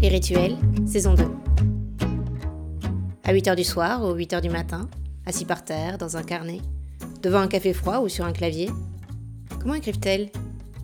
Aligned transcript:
Les 0.00 0.10
Rituels, 0.10 0.56
saison 0.86 1.14
2. 1.14 1.24
À 3.24 3.34
8h 3.34 3.56
du 3.56 3.64
soir 3.64 4.04
ou 4.04 4.14
8h 4.14 4.40
du 4.40 4.48
matin, 4.48 4.88
assis 5.26 5.44
par 5.44 5.64
terre, 5.64 5.98
dans 5.98 6.16
un 6.16 6.22
carnet, 6.22 6.60
devant 7.20 7.40
un 7.40 7.48
café 7.48 7.72
froid 7.72 7.98
ou 7.98 8.08
sur 8.08 8.24
un 8.24 8.32
clavier. 8.32 8.70
Comment 9.60 9.74
écrivent-elles? 9.74 10.30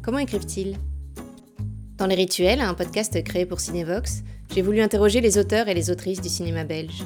Comment 0.03 0.19
écrivent-ils? 0.19 0.77
Dans 1.97 2.07
Les 2.07 2.17
Rituels, 2.17 2.61
un 2.61 2.75
podcast 2.75 3.23
créé 3.23 3.47
pour 3.47 3.61
Cinevox, 3.61 4.25
j'ai 4.53 4.63
voulu 4.63 4.81
interroger 4.81 5.21
les 5.21 5.39
auteurs 5.39 5.69
et 5.69 5.75
les 5.75 5.91
autrices 5.91 6.21
du 6.21 6.29
cinéma 6.29 6.65
belge. 6.65 7.05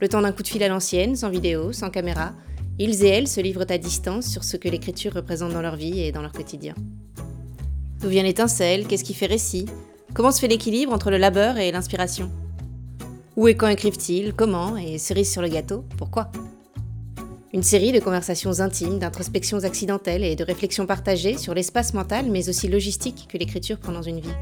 Le 0.00 0.08
temps 0.08 0.22
d'un 0.22 0.32
coup 0.32 0.42
de 0.42 0.48
fil 0.48 0.64
à 0.64 0.68
l'ancienne, 0.68 1.14
sans 1.14 1.30
vidéo, 1.30 1.72
sans 1.72 1.90
caméra, 1.90 2.32
ils 2.80 3.04
et 3.04 3.08
elles 3.08 3.28
se 3.28 3.40
livrent 3.40 3.66
à 3.68 3.78
distance 3.78 4.26
sur 4.26 4.42
ce 4.42 4.56
que 4.56 4.68
l'écriture 4.68 5.14
représente 5.14 5.52
dans 5.52 5.62
leur 5.62 5.76
vie 5.76 6.00
et 6.00 6.10
dans 6.10 6.22
leur 6.22 6.32
quotidien. 6.32 6.74
D'où 8.00 8.08
vient 8.08 8.24
l'étincelle? 8.24 8.88
Qu'est-ce 8.88 9.04
qui 9.04 9.14
fait 9.14 9.26
récit? 9.26 9.66
Comment 10.14 10.32
se 10.32 10.40
fait 10.40 10.48
l'équilibre 10.48 10.92
entre 10.92 11.10
le 11.10 11.18
labeur 11.18 11.58
et 11.58 11.70
l'inspiration? 11.70 12.30
Où 13.36 13.46
et 13.46 13.56
quand 13.56 13.68
écrivent-ils? 13.68 14.32
Comment? 14.32 14.76
Et 14.76 14.98
cerise 14.98 15.30
sur 15.30 15.42
le 15.42 15.48
gâteau? 15.48 15.84
Pourquoi? 15.96 16.32
Une 17.52 17.62
série 17.62 17.92
de 17.92 18.00
conversations 18.00 18.60
intimes, 18.60 18.98
d'introspections 18.98 19.64
accidentelles 19.64 20.24
et 20.24 20.34
de 20.34 20.44
réflexions 20.44 20.86
partagées 20.86 21.38
sur 21.38 21.54
l'espace 21.54 21.94
mental 21.94 22.26
mais 22.30 22.48
aussi 22.48 22.68
logistique 22.68 23.26
que 23.28 23.38
l'écriture 23.38 23.78
prend 23.78 23.92
dans 23.92 24.02
une 24.02 24.20
vie. 24.20 24.34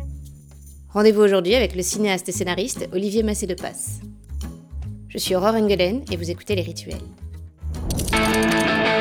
Rendez-vous 0.92 1.20
aujourd'hui 1.20 1.54
avec 1.54 1.76
le 1.76 1.82
cinéaste 1.82 2.28
et 2.28 2.32
scénariste 2.32 2.88
Olivier 2.92 3.22
Massé 3.22 3.46
de 3.46 3.54
Passe. 3.54 4.00
Je 5.08 5.18
suis 5.18 5.34
Aurore 5.34 5.54
Engelen 5.54 6.02
et 6.10 6.16
vous 6.16 6.30
écoutez 6.30 6.54
Les 6.54 6.62
Rituels. 6.62 6.96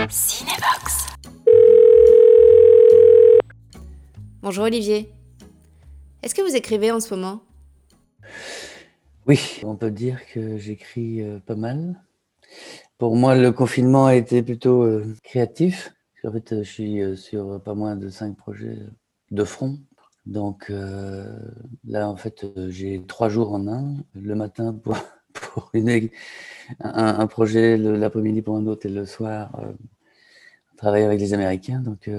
Cinébox. 0.09 1.07
Bonjour 4.41 4.65
Olivier. 4.65 5.09
Est-ce 6.25 6.33
que 6.33 6.41
vous 6.41 6.55
écrivez 6.55 6.91
en 6.91 6.99
ce 6.99 7.13
moment? 7.13 7.43
Oui, 9.27 9.59
on 9.61 9.75
peut 9.75 9.91
dire 9.91 10.25
que 10.33 10.57
j'écris 10.57 11.21
euh, 11.21 11.37
pas 11.37 11.53
mal. 11.53 12.01
Pour 12.97 13.15
moi, 13.15 13.35
le 13.35 13.51
confinement 13.51 14.07
a 14.07 14.15
été 14.15 14.41
plutôt 14.41 14.81
euh, 14.81 15.05
créatif. 15.21 15.93
En 16.23 16.31
fait, 16.31 16.51
euh, 16.51 16.63
je 16.63 16.71
suis 16.71 17.15
sur 17.15 17.61
pas 17.61 17.75
moins 17.75 17.95
de 17.95 18.09
cinq 18.09 18.35
projets 18.37 18.79
de 19.29 19.43
front. 19.43 19.77
Donc 20.25 20.69
là, 20.69 22.09
en 22.09 22.15
fait, 22.15 22.43
j'ai 22.69 23.03
trois 23.07 23.29
jours 23.29 23.53
en 23.53 23.67
un. 23.67 23.93
Le 24.15 24.33
matin 24.33 24.73
pour, 24.73 24.97
un, 26.79 27.27
projet, 27.27 27.77
l'après-midi 27.77 28.41
pour 28.41 28.57
un 28.57 28.65
autre 28.65 28.87
et 28.87 28.89
le 28.89 29.05
soir, 29.05 29.61
travailler 30.77 31.05
avec 31.05 31.19
les 31.19 31.35
Américains. 31.35 31.81
Donc 31.81 32.09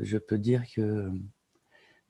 je 0.00 0.16
peux 0.16 0.38
dire 0.38 0.62
que 0.74 1.10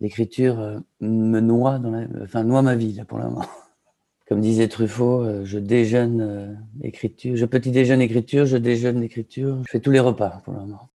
l'écriture 0.03 0.59
euh, 0.61 0.79
me 1.01 1.41
noie, 1.41 1.79
dans 1.79 1.91
la, 1.91 2.07
enfin, 2.23 2.43
noie 2.43 2.61
ma 2.61 2.75
vie 2.75 2.93
là, 2.93 3.05
pour 3.05 3.19
le 3.19 3.25
moment. 3.25 3.47
Comme 4.29 4.41
disait 4.41 4.69
Truffaut, 4.69 5.23
euh, 5.23 5.45
je 5.45 5.59
déjeune 5.59 6.21
euh, 6.21 6.55
écriture, 6.83 7.37
je 7.37 7.47
petit 7.47 7.71
déjeune 7.71 8.01
écriture, 8.01 8.45
je 8.45 8.57
déjeune 8.57 9.03
écriture, 9.03 9.63
je 9.65 9.71
fais 9.71 9.81
tous 9.81 9.91
les 9.91 10.01
repas 10.01 10.43
pour 10.45 10.55
le 10.55 10.61
moment. 10.61 10.89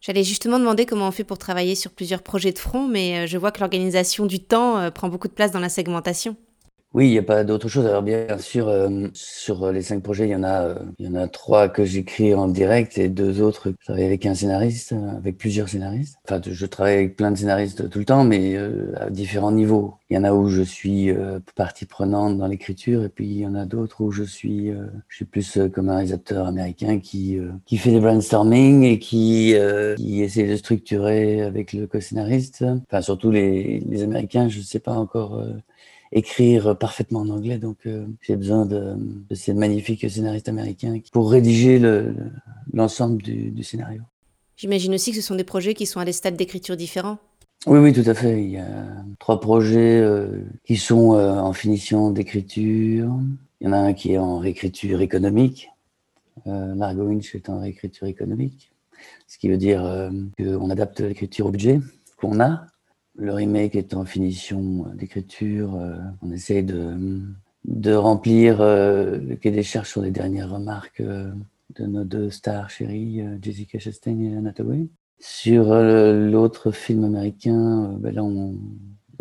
J'allais 0.00 0.24
justement 0.24 0.58
demander 0.58 0.86
comment 0.86 1.08
on 1.08 1.12
fait 1.12 1.24
pour 1.24 1.38
travailler 1.38 1.74
sur 1.74 1.92
plusieurs 1.92 2.22
projets 2.22 2.52
de 2.52 2.58
front, 2.58 2.88
mais 2.88 3.26
je 3.28 3.38
vois 3.38 3.52
que 3.52 3.60
l'organisation 3.60 4.26
du 4.26 4.40
temps 4.40 4.90
prend 4.90 5.08
beaucoup 5.08 5.28
de 5.28 5.32
place 5.32 5.52
dans 5.52 5.60
la 5.60 5.68
segmentation. 5.68 6.34
Oui, 6.94 7.06
il 7.08 7.10
n'y 7.12 7.18
a 7.18 7.22
pas 7.22 7.42
d'autre 7.42 7.68
chose. 7.68 7.86
Alors 7.86 8.02
bien 8.02 8.36
sûr, 8.38 8.68
euh, 8.68 9.08
sur 9.14 9.72
les 9.72 9.80
cinq 9.80 10.02
projets, 10.02 10.26
il 10.28 10.30
y 10.30 10.34
en 10.36 10.42
a, 10.42 10.62
euh, 10.68 10.74
il 10.98 11.06
y 11.06 11.08
en 11.08 11.14
a 11.14 11.26
trois 11.26 11.70
que 11.70 11.84
j'écris 11.86 12.34
en 12.34 12.48
direct 12.48 12.98
et 12.98 13.08
deux 13.08 13.40
autres. 13.40 13.70
Je 13.80 13.84
travaille 13.86 14.04
avec 14.04 14.26
un 14.26 14.34
scénariste, 14.34 14.92
euh, 14.92 15.16
avec 15.16 15.38
plusieurs 15.38 15.70
scénaristes. 15.70 16.16
Enfin, 16.24 16.40
je 16.44 16.66
travaille 16.66 16.94
avec 16.96 17.16
plein 17.16 17.30
de 17.30 17.38
scénaristes 17.38 17.88
tout 17.88 17.98
le 17.98 18.04
temps, 18.04 18.24
mais 18.24 18.56
à 18.96 19.08
différents 19.08 19.52
niveaux. 19.52 19.94
Il 20.12 20.16
y 20.16 20.18
en 20.18 20.24
a 20.24 20.34
où 20.34 20.48
je 20.48 20.60
suis 20.60 21.10
partie 21.54 21.86
prenante 21.86 22.36
dans 22.36 22.46
l'écriture, 22.46 23.02
et 23.02 23.08
puis 23.08 23.26
il 23.26 23.38
y 23.38 23.46
en 23.46 23.54
a 23.54 23.64
d'autres 23.64 24.02
où 24.02 24.10
je 24.10 24.24
suis, 24.24 24.70
je 25.08 25.16
suis 25.16 25.24
plus 25.24 25.58
comme 25.72 25.88
un 25.88 25.94
réalisateur 25.94 26.46
américain 26.46 26.98
qui 26.98 27.38
qui 27.64 27.78
fait 27.78 27.92
des 27.92 28.00
brainstorming 28.00 28.82
et 28.82 28.98
qui 28.98 29.54
qui 29.96 30.22
essaie 30.22 30.46
de 30.46 30.56
structurer 30.56 31.40
avec 31.40 31.72
le 31.72 31.86
co-scénariste. 31.86 32.62
Enfin, 32.86 33.00
surtout 33.00 33.30
les 33.30 33.80
les 33.80 34.02
Américains, 34.02 34.48
je 34.50 34.58
ne 34.58 34.64
sais 34.64 34.80
pas 34.80 34.92
encore 34.92 35.42
écrire 36.12 36.76
parfaitement 36.76 37.20
en 37.20 37.28
anglais, 37.30 37.58
donc 37.58 37.78
euh, 37.86 38.06
j'ai 38.20 38.36
besoin 38.36 38.66
de, 38.66 38.94
de, 39.28 39.34
ces 39.34 39.54
magnifiques 39.54 40.08
scénaristes 40.08 40.48
américains 40.48 40.98
pour 41.10 41.30
rédiger 41.30 41.80
l'ensemble 42.72 43.22
du, 43.22 43.62
scénario. 43.64 44.02
J'imagine 44.56 44.94
aussi 44.94 45.10
que 45.10 45.16
ce 45.16 45.22
sont 45.22 45.34
des 45.34 45.44
projets 45.44 45.74
qui 45.74 45.86
sont 45.86 46.00
à 46.00 46.04
des 46.04 46.12
stades 46.12 46.36
d'écriture 46.36 46.76
différents. 46.76 47.18
Oui, 47.66 47.78
oui, 47.78 47.92
tout 47.92 48.08
à 48.08 48.14
fait. 48.14 48.42
Il 48.42 48.50
y 48.50 48.58
a 48.58 48.66
trois 49.18 49.40
projets 49.40 50.00
euh, 50.00 50.42
qui 50.64 50.76
sont 50.76 51.14
euh, 51.14 51.34
en 51.34 51.52
finition 51.52 52.10
d'écriture. 52.10 53.10
Il 53.60 53.66
y 53.66 53.70
en 53.70 53.72
a 53.72 53.78
un 53.78 53.92
qui 53.92 54.12
est 54.12 54.18
en 54.18 54.38
réécriture 54.38 55.00
économique. 55.00 55.70
Euh, 56.46 56.74
Margot 56.74 57.04
Winch 57.04 57.34
est 57.34 57.48
en 57.48 57.60
réécriture 57.60 58.06
économique, 58.06 58.72
ce 59.28 59.38
qui 59.38 59.48
veut 59.48 59.58
dire 59.58 60.10
qu'on 60.38 60.70
adapte 60.70 61.00
l'écriture 61.00 61.46
au 61.46 61.52
qu'on 62.16 62.40
a 62.40 62.66
le 63.14 63.32
remake 63.32 63.74
est 63.76 63.94
en 63.94 64.04
finition 64.04 64.86
d'écriture. 64.94 65.74
Euh, 65.76 65.96
on 66.22 66.32
essaie 66.32 66.62
de, 66.62 67.94
remplir 67.94 68.60
euh, 68.60 69.18
le 69.18 69.36
quai 69.36 69.50
des 69.50 69.62
charges 69.62 69.90
sur 69.90 70.02
les 70.02 70.10
dernières 70.10 70.50
remarques 70.50 71.00
euh, 71.00 71.30
de 71.76 71.86
nos 71.86 72.04
deux 72.04 72.30
stars 72.30 72.70
chéries, 72.70 73.22
Jessica 73.40 73.78
Chastain 73.78 74.18
et 74.20 74.36
Anna. 74.36 74.52
Sur 75.24 75.72
l'autre 75.72 76.72
film 76.72 77.04
américain, 77.04 77.96
ben 78.00 78.12
là, 78.12 78.24
on, 78.24 78.58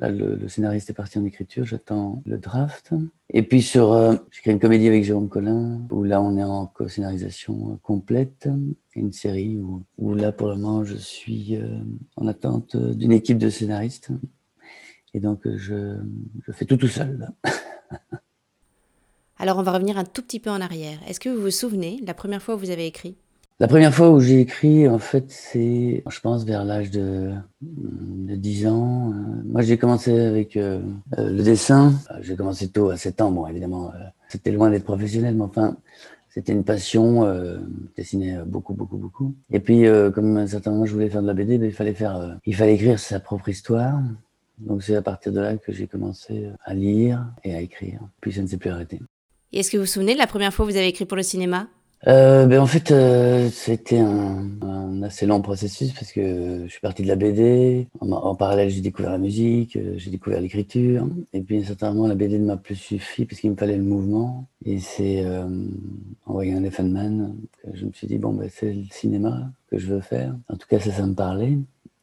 le, 0.09 0.47
scénariste 0.47 0.89
est 0.89 0.93
parti 0.93 1.19
en 1.19 1.25
écriture, 1.25 1.63
j'attends 1.63 2.23
le 2.25 2.39
draft. 2.39 2.91
Et 3.29 3.43
puis 3.43 3.61
sur, 3.61 3.93
euh, 3.93 4.15
j'écris 4.31 4.49
une 4.49 4.59
comédie 4.59 4.87
avec 4.87 5.03
Jérôme 5.03 5.29
Collin, 5.29 5.85
où 5.91 6.03
là 6.03 6.19
on 6.19 6.37
est 6.37 6.43
en 6.43 6.65
co-scénarisation 6.65 7.79
complète, 7.83 8.49
une 8.95 9.11
série 9.11 9.59
où, 9.97 10.15
là 10.15 10.31
pour 10.31 10.47
le 10.47 10.55
moment 10.55 10.83
je 10.83 10.95
suis 10.95 11.55
euh, 11.55 11.67
en 12.15 12.25
attente 12.25 12.75
d'une 12.75 13.11
équipe 13.11 13.37
de 13.37 13.51
scénaristes. 13.51 14.09
Et 15.13 15.19
donc 15.19 15.41
je, 15.45 15.97
je 16.47 16.51
fais 16.51 16.65
tout 16.65 16.77
tout 16.77 16.87
seul. 16.87 17.29
Alors 19.37 19.59
on 19.59 19.63
va 19.63 19.73
revenir 19.73 19.99
un 19.99 20.05
tout 20.05 20.23
petit 20.23 20.39
peu 20.39 20.49
en 20.49 20.61
arrière. 20.61 20.99
Est-ce 21.07 21.19
que 21.19 21.29
vous 21.29 21.41
vous 21.41 21.51
souvenez 21.51 22.01
la 22.05 22.15
première 22.15 22.41
fois 22.41 22.55
où 22.55 22.57
vous 22.57 22.71
avez 22.71 22.87
écrit? 22.87 23.17
La 23.61 23.67
première 23.67 23.93
fois 23.93 24.09
où 24.09 24.19
j'ai 24.19 24.39
écrit, 24.39 24.87
en 24.87 24.97
fait, 24.97 25.25
c'est, 25.27 26.03
je 26.09 26.19
pense, 26.19 26.45
vers 26.45 26.65
l'âge 26.65 26.89
de, 26.89 27.29
de 27.61 28.35
10 28.35 28.65
ans. 28.65 29.13
Moi, 29.45 29.61
j'ai 29.61 29.77
commencé 29.77 30.19
avec 30.19 30.57
euh, 30.57 30.81
euh, 31.19 31.29
le 31.29 31.43
dessin. 31.43 31.93
J'ai 32.21 32.35
commencé 32.35 32.69
tôt, 32.69 32.89
à 32.89 32.97
7 32.97 33.21
ans. 33.21 33.29
Bon, 33.29 33.45
évidemment, 33.45 33.91
euh, 33.93 33.99
c'était 34.29 34.49
loin 34.49 34.71
d'être 34.71 34.83
professionnel, 34.83 35.35
mais 35.35 35.43
enfin, 35.43 35.77
c'était 36.27 36.53
une 36.53 36.63
passion. 36.63 37.23
Euh, 37.23 37.59
dessiner 37.95 38.39
beaucoup, 38.47 38.73
beaucoup, 38.73 38.97
beaucoup. 38.97 39.35
Et 39.51 39.59
puis, 39.59 39.83
comme 40.15 40.37
à 40.37 40.41
un 40.41 40.47
certain 40.47 40.71
moment, 40.71 40.87
je 40.87 40.93
voulais 40.93 41.11
faire 41.11 41.21
de 41.21 41.27
la 41.27 41.35
BD, 41.35 41.59
ben, 41.59 41.67
il 41.67 41.73
fallait 41.73 41.93
faire, 41.93 42.39
il 42.47 42.55
fallait 42.55 42.73
écrire 42.73 42.97
sa 42.97 43.19
propre 43.19 43.47
histoire. 43.49 44.01
Donc, 44.57 44.81
c'est 44.81 44.95
à 44.95 45.03
partir 45.03 45.33
de 45.33 45.39
là 45.39 45.57
que 45.57 45.71
j'ai 45.71 45.85
commencé 45.85 46.49
à 46.65 46.73
lire 46.73 47.27
et 47.43 47.53
à 47.53 47.61
écrire. 47.61 47.99
Puis, 48.21 48.33
ça 48.33 48.41
ne 48.41 48.47
s'est 48.47 48.57
plus 48.57 48.71
arrêté. 48.71 48.99
Et 49.53 49.59
est-ce 49.59 49.69
que 49.69 49.77
vous 49.77 49.83
vous 49.83 49.87
souvenez 49.87 50.13
de 50.13 50.19
la 50.19 50.25
première 50.25 50.51
fois 50.51 50.65
où 50.65 50.69
vous 50.69 50.77
avez 50.77 50.87
écrit 50.87 51.05
pour 51.05 51.17
le 51.17 51.21
cinéma? 51.21 51.67
Euh, 52.07 52.47
ben 52.47 52.59
en 52.59 52.65
fait, 52.65 52.91
euh, 52.91 53.49
c'était 53.51 53.99
un, 53.99 54.49
un, 54.61 55.03
assez 55.03 55.27
long 55.27 55.41
processus 55.41 55.93
parce 55.93 56.11
que 56.11 56.63
je 56.65 56.71
suis 56.71 56.81
parti 56.81 57.03
de 57.03 57.07
la 57.07 57.15
BD. 57.15 57.87
En, 57.99 58.35
parallèle, 58.35 58.69
j'ai 58.69 58.81
découvert 58.81 59.11
la 59.11 59.19
musique, 59.19 59.75
euh, 59.75 59.93
j'ai 59.97 60.09
découvert 60.09 60.41
l'écriture. 60.41 61.07
Et 61.33 61.41
puis, 61.41 61.63
à 61.81 61.91
la 61.91 62.15
BD 62.15 62.39
ne 62.39 62.45
m'a 62.45 62.57
plus 62.57 62.75
suffi 62.75 63.25
parce 63.25 63.39
qu'il 63.39 63.51
me 63.51 63.55
fallait 63.55 63.77
le 63.77 63.83
mouvement. 63.83 64.47
Et 64.65 64.79
c'est 64.79 65.23
euh, 65.23 65.45
en 66.25 66.33
voyant 66.33 66.57
Elephant 66.57 66.83
Man 66.83 67.35
que 67.61 67.69
je 67.75 67.85
me 67.85 67.91
suis 67.93 68.07
dit, 68.07 68.17
bon, 68.17 68.33
ben, 68.33 68.49
c'est 68.51 68.73
le 68.73 68.83
cinéma 68.91 69.51
que 69.69 69.77
je 69.77 69.93
veux 69.93 70.01
faire. 70.01 70.35
En 70.49 70.55
tout 70.55 70.67
cas, 70.67 70.79
ça, 70.79 70.91
ça 70.91 71.05
me 71.05 71.13
parlait. 71.13 71.57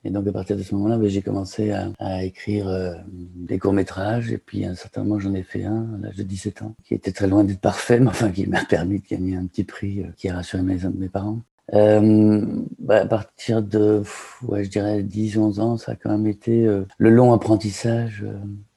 Et 0.04 0.10
donc 0.10 0.26
à 0.26 0.32
partir 0.32 0.56
de 0.56 0.62
ce 0.62 0.74
moment-là, 0.74 0.96
ben, 0.96 1.08
j'ai 1.08 1.22
commencé 1.22 1.72
à, 1.72 2.24
écrire 2.24 2.68
euh, 2.68 2.94
des 3.08 3.58
courts-métrages. 3.58 4.30
Et 4.30 4.38
puis 4.38 4.64
à 4.64 4.70
un 4.70 4.74
certain 4.74 5.02
moment, 5.02 5.18
j'en 5.18 5.34
ai 5.34 5.42
fait 5.42 5.64
un 5.64 5.86
à 5.94 6.06
l'âge 6.06 6.16
de 6.16 6.22
17 6.22 6.62
ans, 6.62 6.74
qui 6.84 6.94
était 6.94 7.12
très 7.12 7.26
loin 7.26 7.44
d'être 7.44 7.60
parfait, 7.60 7.98
mais 8.00 8.08
enfin 8.08 8.30
qui 8.30 8.46
m'a 8.46 8.64
permis 8.64 9.00
de 9.00 9.06
gagner 9.08 9.36
un 9.36 9.46
petit 9.46 9.64
prix 9.64 10.00
euh, 10.00 10.06
qui 10.16 10.28
a 10.28 10.34
rassuré 10.34 10.62
mes, 10.62 10.78
mes 10.96 11.08
parents. 11.08 11.40
Euh, 11.74 12.46
bah, 12.78 13.02
à 13.02 13.06
partir 13.06 13.60
de, 13.60 14.02
je 14.42 14.68
dirais 14.68 15.02
10-11 15.02 15.60
ans, 15.60 15.76
ça 15.76 15.92
a 15.92 15.94
quand 15.96 16.10
même 16.10 16.26
été 16.26 16.64
le 16.64 17.10
long 17.10 17.34
apprentissage 17.34 18.24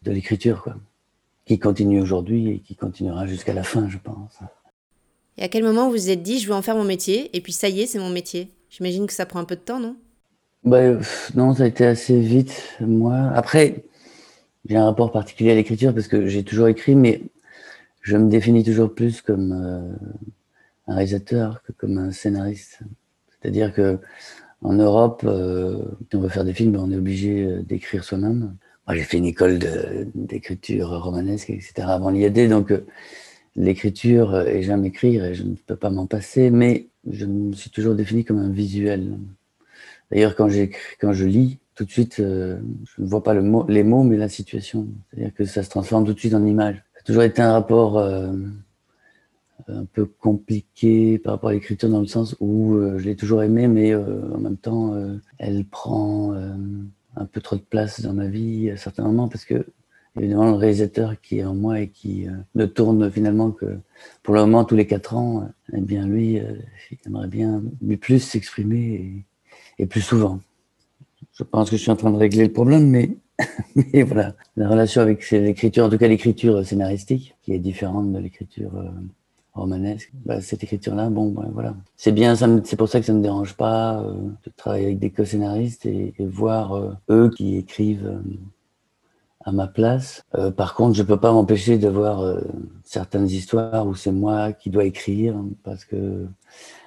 de 0.03 0.12
l'écriture, 0.12 0.62
quoi, 0.62 0.75
qui 1.45 1.57
continue 1.57 2.01
aujourd'hui 2.01 2.50
et 2.50 2.59
qui 2.59 2.75
continuera 2.75 3.27
jusqu'à 3.27 3.53
la 3.53 3.63
fin, 3.63 3.88
je 3.88 3.97
pense. 3.97 4.39
Et 5.38 5.44
à 5.44 5.47
quel 5.47 5.63
moment 5.63 5.85
vous 5.85 5.91
vous 5.91 6.09
êtes 6.09 6.21
dit, 6.21 6.39
je 6.39 6.50
veux 6.50 6.53
en 6.53 6.62
faire 6.62 6.75
mon 6.75 6.83
métier, 6.83 7.29
et 7.35 7.39
puis 7.39 7.53
ça 7.53 7.69
y 7.69 7.79
est, 7.79 7.85
c'est 7.85 8.00
mon 8.00 8.09
métier? 8.09 8.50
J'imagine 8.69 9.07
que 9.07 9.13
ça 9.13 9.25
prend 9.25 9.39
un 9.39 9.45
peu 9.45 9.56
de 9.56 9.62
temps, 9.62 9.79
non? 9.79 9.95
Bah, 10.63 10.97
non, 11.35 11.53
ça 11.53 11.63
a 11.63 11.67
été 11.67 11.85
assez 11.85 12.19
vite, 12.19 12.77
moi. 12.79 13.31
Après, 13.35 13.83
j'ai 14.67 14.77
un 14.77 14.85
rapport 14.85 15.11
particulier 15.11 15.51
à 15.51 15.55
l'écriture 15.55 15.93
parce 15.93 16.07
que 16.07 16.27
j'ai 16.27 16.43
toujours 16.43 16.67
écrit, 16.67 16.95
mais 16.95 17.21
je 18.01 18.17
me 18.17 18.29
définis 18.29 18.63
toujours 18.63 18.93
plus 18.93 19.21
comme 19.21 19.51
euh, 19.53 19.93
un 20.87 20.95
réalisateur 20.95 21.61
que 21.63 21.71
comme 21.71 21.97
un 21.97 22.11
scénariste. 22.11 22.79
C'est-à-dire 23.29 23.73
que 23.73 23.99
en 24.61 24.73
Europe, 24.73 25.23
euh, 25.25 25.83
on 26.13 26.19
veut 26.19 26.29
faire 26.29 26.45
des 26.45 26.53
films, 26.53 26.75
on 26.75 26.91
est 26.91 26.97
obligé 26.97 27.43
euh, 27.45 27.61
d'écrire 27.63 28.03
soi-même. 28.03 28.55
j'ai 28.89 29.03
fait 29.03 29.17
une 29.17 29.25
école 29.25 29.59
d'écriture 30.13 31.01
romanesque, 31.01 31.49
etc. 31.49 31.73
avant 31.87 32.11
l'IAD, 32.11 32.49
donc 32.49 32.71
euh, 32.71 32.85
l'écriture 33.55 34.39
et 34.47 34.63
j'aime 34.63 34.85
écrire 34.85 35.25
et 35.25 35.33
je 35.33 35.43
ne 35.43 35.55
peux 35.55 35.75
pas 35.75 35.89
m'en 35.89 36.05
passer, 36.05 36.51
mais 36.51 36.87
je 37.09 37.25
me 37.25 37.53
suis 37.53 37.71
toujours 37.71 37.95
défini 37.95 38.23
comme 38.23 38.39
un 38.39 38.49
visuel. 38.49 39.17
D'ailleurs, 40.11 40.35
quand, 40.35 40.49
quand 40.99 41.13
je 41.13 41.25
lis, 41.25 41.59
tout 41.75 41.85
de 41.85 41.91
suite, 41.91 42.19
euh, 42.19 42.59
je 42.95 43.01
ne 43.01 43.07
vois 43.07 43.23
pas 43.23 43.33
les 43.33 43.83
mots, 43.83 44.03
mais 44.03 44.17
la 44.17 44.29
situation. 44.29 44.87
C'est-à-dire 45.09 45.33
que 45.33 45.45
ça 45.45 45.63
se 45.63 45.69
transforme 45.69 46.05
tout 46.05 46.13
de 46.13 46.19
suite 46.19 46.33
en 46.33 46.45
image. 46.45 46.75
Ça 46.93 46.99
a 46.99 47.03
toujours 47.03 47.23
été 47.23 47.41
un 47.41 47.53
rapport 47.53 47.97
euh, 47.97 48.31
un 49.67 49.85
peu 49.85 50.05
compliqué 50.05 51.17
par 51.17 51.33
rapport 51.33 51.49
à 51.49 51.53
l'écriture 51.53 51.89
dans 51.89 52.01
le 52.01 52.07
sens 52.07 52.35
où 52.39 52.77
je 52.97 53.03
l'ai 53.05 53.15
toujours 53.15 53.41
aimé, 53.43 53.67
mais 53.67 53.95
en 53.95 54.39
même 54.39 54.57
temps, 54.57 54.95
elle 55.37 55.65
prend 55.65 56.33
un 57.15 57.25
peu 57.25 57.41
trop 57.41 57.55
de 57.55 57.61
place 57.61 58.01
dans 58.01 58.13
ma 58.13 58.27
vie 58.27 58.69
à 58.69 58.77
certains 58.77 59.03
moments 59.03 59.27
parce 59.27 59.45
que 59.45 59.65
évidemment 60.19 60.51
le 60.51 60.57
réalisateur 60.57 61.19
qui 61.21 61.39
est 61.39 61.45
en 61.45 61.55
moi 61.55 61.79
et 61.79 61.89
qui 61.89 62.27
euh, 62.27 62.31
ne 62.55 62.65
tourne 62.65 63.09
finalement 63.11 63.51
que 63.51 63.79
pour 64.23 64.33
le 64.33 64.41
moment 64.41 64.65
tous 64.65 64.75
les 64.75 64.87
quatre 64.87 65.15
ans, 65.15 65.43
euh, 65.43 65.77
eh 65.77 65.81
bien 65.81 66.05
lui, 66.05 66.39
euh, 66.39 66.55
il 66.91 66.97
aimerait 67.05 67.27
bien 67.27 67.61
plus 67.99 68.19
s'exprimer 68.19 69.25
plus 69.85 70.01
souvent. 70.01 70.39
Je 71.33 71.43
pense 71.43 71.69
que 71.69 71.77
je 71.77 71.81
suis 71.81 71.91
en 71.91 71.95
train 71.95 72.11
de 72.11 72.17
régler 72.17 72.45
le 72.45 72.51
problème, 72.51 72.87
mais, 72.89 73.17
voilà, 74.03 74.35
la 74.57 74.69
relation 74.69 75.01
avec 75.01 75.29
l'écriture, 75.31 75.85
en 75.85 75.89
tout 75.89 75.97
cas 75.97 76.07
l'écriture 76.07 76.65
scénaristique, 76.65 77.35
qui 77.41 77.53
est 77.53 77.59
différente 77.59 78.11
de 78.11 78.19
l'écriture 78.19 78.71
romanesque. 79.53 80.11
Bah, 80.25 80.41
cette 80.41 80.63
écriture-là, 80.63 81.09
bon, 81.09 81.29
ben, 81.29 81.49
voilà. 81.53 81.75
C'est 81.97 82.11
bien, 82.11 82.35
c'est 82.35 82.75
pour 82.75 82.87
ça 82.87 82.99
que 82.99 83.05
ça 83.05 83.13
ne 83.13 83.17
me 83.17 83.23
dérange 83.23 83.55
pas 83.55 84.01
euh, 84.01 84.13
de 84.13 84.51
travailler 84.55 84.85
avec 84.85 84.99
des 84.99 85.09
co-scénaristes 85.09 85.85
et, 85.85 86.13
voir 86.19 86.73
euh, 86.73 86.91
eux 87.09 87.31
qui 87.35 87.57
écrivent 87.57 88.07
euh, 88.07 88.21
à 89.43 89.51
ma 89.51 89.67
place. 89.67 90.23
par 90.55 90.75
contre, 90.75 90.95
je 90.95 91.03
peux 91.03 91.19
pas 91.19 91.31
m'empêcher 91.31 91.77
de 91.77 91.88
voir 91.88 92.39
certaines 92.83 93.27
histoires 93.27 93.88
où 93.88 93.95
c'est 93.95 94.11
moi 94.11 94.53
qui 94.53 94.69
dois 94.69 94.85
écrire 94.85 95.35
parce 95.63 95.85
que 95.85 96.25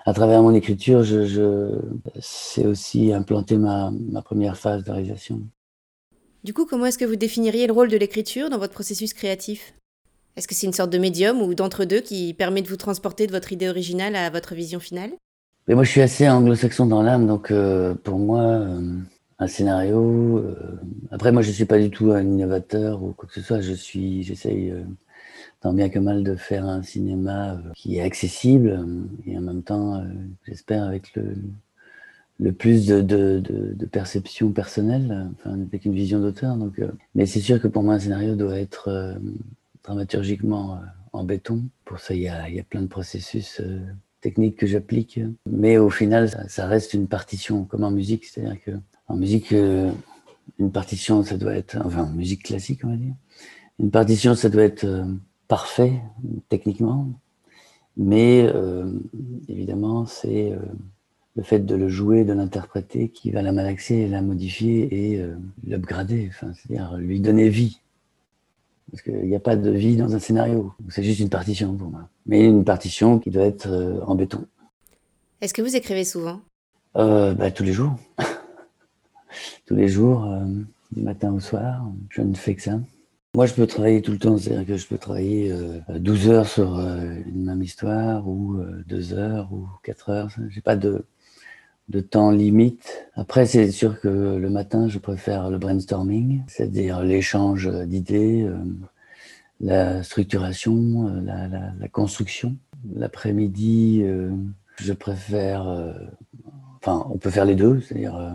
à 0.07 0.13
travers 0.13 0.43
mon 0.43 0.55
écriture, 0.55 1.03
je, 1.03 1.27
je 1.27 1.81
c'est 2.21 2.67
aussi 2.67 3.13
implanter 3.13 3.57
ma, 3.57 3.91
ma 4.11 4.23
première 4.23 4.57
phase 4.57 4.85
de 4.85 4.93
réalisation. 4.93 5.41
Du 6.45 6.53
coup, 6.53 6.67
comment 6.67 6.85
est-ce 6.85 6.99
que 6.99 7.07
vous 7.07 7.17
définiriez 7.17 7.67
le 7.67 7.73
rôle 7.73 7.89
de 7.89 7.97
l'écriture 7.97 8.51
dans 8.51 8.59
votre 8.59 8.75
processus 8.75 9.15
créatif? 9.15 9.75
Est-ce 10.37 10.47
que 10.47 10.55
c'est 10.55 10.67
une 10.67 10.75
sorte 10.75 10.91
de 10.91 10.99
médium 10.99 11.41
ou 11.41 11.55
d'entre-deux 11.55 12.01
qui 12.01 12.35
permet 12.35 12.61
de 12.61 12.69
vous 12.69 12.77
transporter 12.77 13.27
de 13.27 13.33
votre 13.33 13.53
idée 13.53 13.69
originale 13.69 14.15
à 14.15 14.29
votre 14.29 14.55
vision 14.55 14.79
finale? 14.79 15.11
Mais 15.67 15.75
Moi, 15.75 15.85
je 15.85 15.91
suis 15.91 16.03
assez 16.03 16.29
anglo-saxon 16.29 16.85
dans 16.85 17.03
l'âme, 17.03 17.27
donc 17.27 17.51
euh, 17.51 17.95
pour 17.95 18.19
moi, 18.19 18.41
euh, 18.41 18.99
un 19.45 19.49
scénario. 19.49 20.39
Euh, 20.39 20.81
après, 21.11 21.33
moi, 21.33 21.43
je 21.43 21.49
ne 21.49 21.55
suis 21.55 21.65
pas 21.65 21.79
du 21.79 21.91
tout 21.91 22.13
un 22.13 22.23
innovateur 22.23 23.03
ou 23.03 23.13
quoi 23.13 23.29
que 23.29 23.35
ce 23.35 23.41
soit. 23.41 23.61
Je 23.61 23.73
suis, 23.73 24.23
j'essaye 24.23 24.73
tant 25.61 25.73
bien 25.73 25.89
que 25.89 25.99
mal 25.99 26.25
de 26.25 26.35
faire 26.35 26.67
un 26.67 26.83
cinéma 26.83 27.59
qui 27.75 27.97
est 27.97 28.03
accessible 28.03 28.87
et 29.27 29.39
en 29.39 29.41
même 29.41 29.63
temps, 29.63 30.05
j'espère 30.47 30.85
avec 30.85 31.15
le, 31.15 31.37
le 32.41 32.53
plus 32.53 32.87
de, 32.87 33.01
de, 33.01 33.41
de, 33.41 33.87
perception 33.87 34.51
personnelle, 34.53 35.31
enfin, 35.39 35.55
avec 35.55 35.87
une 35.87 35.95
vision 35.95 36.21
d'auteur. 36.21 36.57
Donc, 36.57 36.83
mais 37.15 37.25
c'est 37.25 37.41
sûr 37.41 37.61
que 37.61 37.69
pour 37.69 37.83
moi, 37.83 37.95
un 37.95 38.01
scénario 38.01 38.35
doit 38.35 38.59
être 38.59 39.17
dramaturgiquement 39.85 40.75
euh, 40.75 40.79
en 41.13 41.25
béton. 41.25 41.63
Pour 41.85 42.01
ça, 42.01 42.15
il 42.15 42.23
y 42.23 42.29
a, 42.29 42.49
plein 42.69 42.83
de 42.83 42.89
processus 42.89 43.61
euh, 43.61 43.79
techniques 44.21 44.57
que 44.57 44.67
j'applique. 44.67 45.21
Mais 45.47 45.79
au 45.79 45.91
final, 45.91 46.29
ça, 46.49 46.67
reste 46.67 46.95
une 46.95 47.07
partition, 47.07 47.65
comme 47.65 47.85
en 47.85 47.91
musique. 47.91 48.25
C'est-à-dire 48.25 48.61
que 48.65 48.73
en 49.09 49.17
musique, 49.17 49.53
euh, 49.53 49.91
une 50.59 50.73
partition, 50.73 51.23
ça 51.23 51.37
doit 51.37 51.55
être, 51.55 51.77
enfin, 51.85 52.05
en 52.05 52.13
musique 52.13 52.45
classique, 52.45 52.81
on 52.85 52.89
va 52.89 52.97
dire. 52.97 53.15
Une 53.79 53.91
partition, 53.91 54.35
ça 54.35 54.49
doit 54.49 54.63
être 54.63 54.87
parfait 55.49 56.01
techniquement, 56.49 57.09
mais 57.97 58.49
évidemment, 59.49 60.07
c'est 60.07 60.53
le 61.35 61.43
fait 61.43 61.59
de 61.59 61.75
le 61.75 61.89
jouer, 61.89 62.23
de 62.23 62.33
l'interpréter 62.33 63.09
qui 63.09 63.33
va 63.33 63.43
la 63.43 63.51
malaxer, 63.51 64.07
la 64.07 64.23
modifier 64.23 65.13
et 65.17 65.21
l'upgrader, 65.67 66.31
enfin, 66.31 66.53
c'est-à-dire 66.55 66.97
lui 66.99 67.19
donner 67.19 67.49
vie. 67.49 67.81
Parce 68.91 69.03
qu'il 69.03 69.27
n'y 69.27 69.35
a 69.35 69.41
pas 69.41 69.57
de 69.57 69.71
vie 69.71 69.97
dans 69.97 70.15
un 70.15 70.19
scénario. 70.19 70.73
C'est 70.89 71.03
juste 71.03 71.21
une 71.21 71.29
partition 71.29 71.75
pour 71.75 71.89
moi. 71.89 72.09
Mais 72.27 72.45
une 72.45 72.65
partition 72.65 73.19
qui 73.19 73.31
doit 73.31 73.45
être 73.45 73.67
euh, 73.69 74.01
en 74.07 74.15
béton. 74.15 74.47
Est-ce 75.41 75.55
que 75.55 75.63
vous 75.63 75.75
écrivez 75.75 76.05
souvent? 76.05 76.41
Euh, 76.97 77.35
bah, 77.35 77.51
Tous 77.51 77.65
les 77.65 77.73
jours. 77.73 77.97
tous 79.67 79.75
les 79.75 79.89
jours, 79.89 80.25
euh, 80.25 80.45
du 80.93 81.03
matin 81.03 81.33
au 81.33 81.41
soir. 81.41 81.87
Je 82.11 82.23
ne 82.23 82.35
fais 82.35 82.55
que 82.55 82.63
ça. 82.63 82.81
Moi, 83.35 83.47
je 83.47 83.55
peux 83.55 83.67
travailler 83.67 84.01
tout 84.01 84.13
le 84.13 84.19
temps. 84.19 84.39
C'est-à-dire 84.39 84.67
que 84.67 84.77
je 84.77 84.87
peux 84.87 84.99
travailler 84.99 85.53
12 85.89 86.29
heures 86.29 86.49
sur 86.49 86.79
une 86.79 87.45
même 87.45 87.63
histoire, 87.63 88.29
ou 88.29 88.57
2 88.87 89.15
heures, 89.15 89.53
ou 89.53 89.67
4 89.83 90.11
heures. 90.11 90.29
J'ai 90.51 90.61
pas 90.61 90.77
de, 90.77 91.05
de 91.89 92.01
temps 92.01 92.31
limite. 92.31 93.07
Après, 93.15 93.47
c'est 93.47 93.71
sûr 93.71 94.01
que 94.01 94.09
le 94.09 94.51
matin, 94.51 94.89
je 94.89 94.99
préfère 94.99 95.51
le 95.51 95.59
brainstorming, 95.59 96.43
c'est-à-dire 96.47 97.03
l'échange 97.03 97.71
d'idées, 97.87 98.43
euh, 98.43 98.57
la 99.61 100.03
structuration, 100.03 101.09
euh, 101.09 101.73
la, 101.79 101.89
construction. 101.89 102.57
L'après-midi, 102.95 104.01
euh, 104.03 104.31
je 104.77 104.93
préfère, 104.93 105.95
enfin, 106.77 107.07
on 107.11 107.19
peut 107.19 107.31
faire 107.31 107.45
les 107.45 107.55
deux, 107.55 107.81
c'est-à-dire 107.81 108.35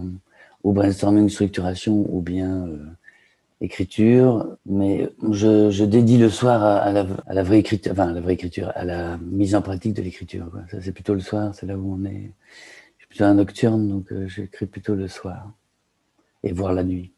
au 0.63 0.73
brainstorming, 0.73 1.29
structuration 1.29 2.05
ou 2.09 2.21
bien 2.21 2.67
écriture, 3.61 4.57
mais 4.65 5.09
je, 5.31 5.69
je, 5.69 5.83
dédie 5.83 6.17
le 6.17 6.29
soir 6.29 6.63
à, 6.63 6.91
la, 6.91 7.43
vraie 7.43 7.59
écriture, 7.59 7.91
enfin, 7.91 8.11
la 8.13 8.21
vraie 8.21 8.33
écriture, 8.33 8.71
à 8.75 8.85
la 8.85 9.17
mise 9.17 9.55
en 9.55 9.61
pratique 9.61 9.93
de 9.93 10.01
l'écriture. 10.01 10.45
Ça, 10.71 10.81
c'est 10.81 10.93
plutôt 10.93 11.13
le 11.13 11.19
soir, 11.19 11.53
c'est 11.53 11.65
là 11.65 11.77
où 11.77 11.93
on 11.93 12.05
est 12.05 12.31
plutôt 13.09 13.25
un 13.25 13.33
nocturne, 13.33 13.89
donc 13.89 14.11
euh, 14.11 14.27
j'écris 14.27 14.67
plutôt 14.67 14.95
le 14.95 15.07
soir 15.07 15.51
et 16.43 16.53
voir 16.53 16.73
la 16.73 16.83
nuit. 16.83 17.11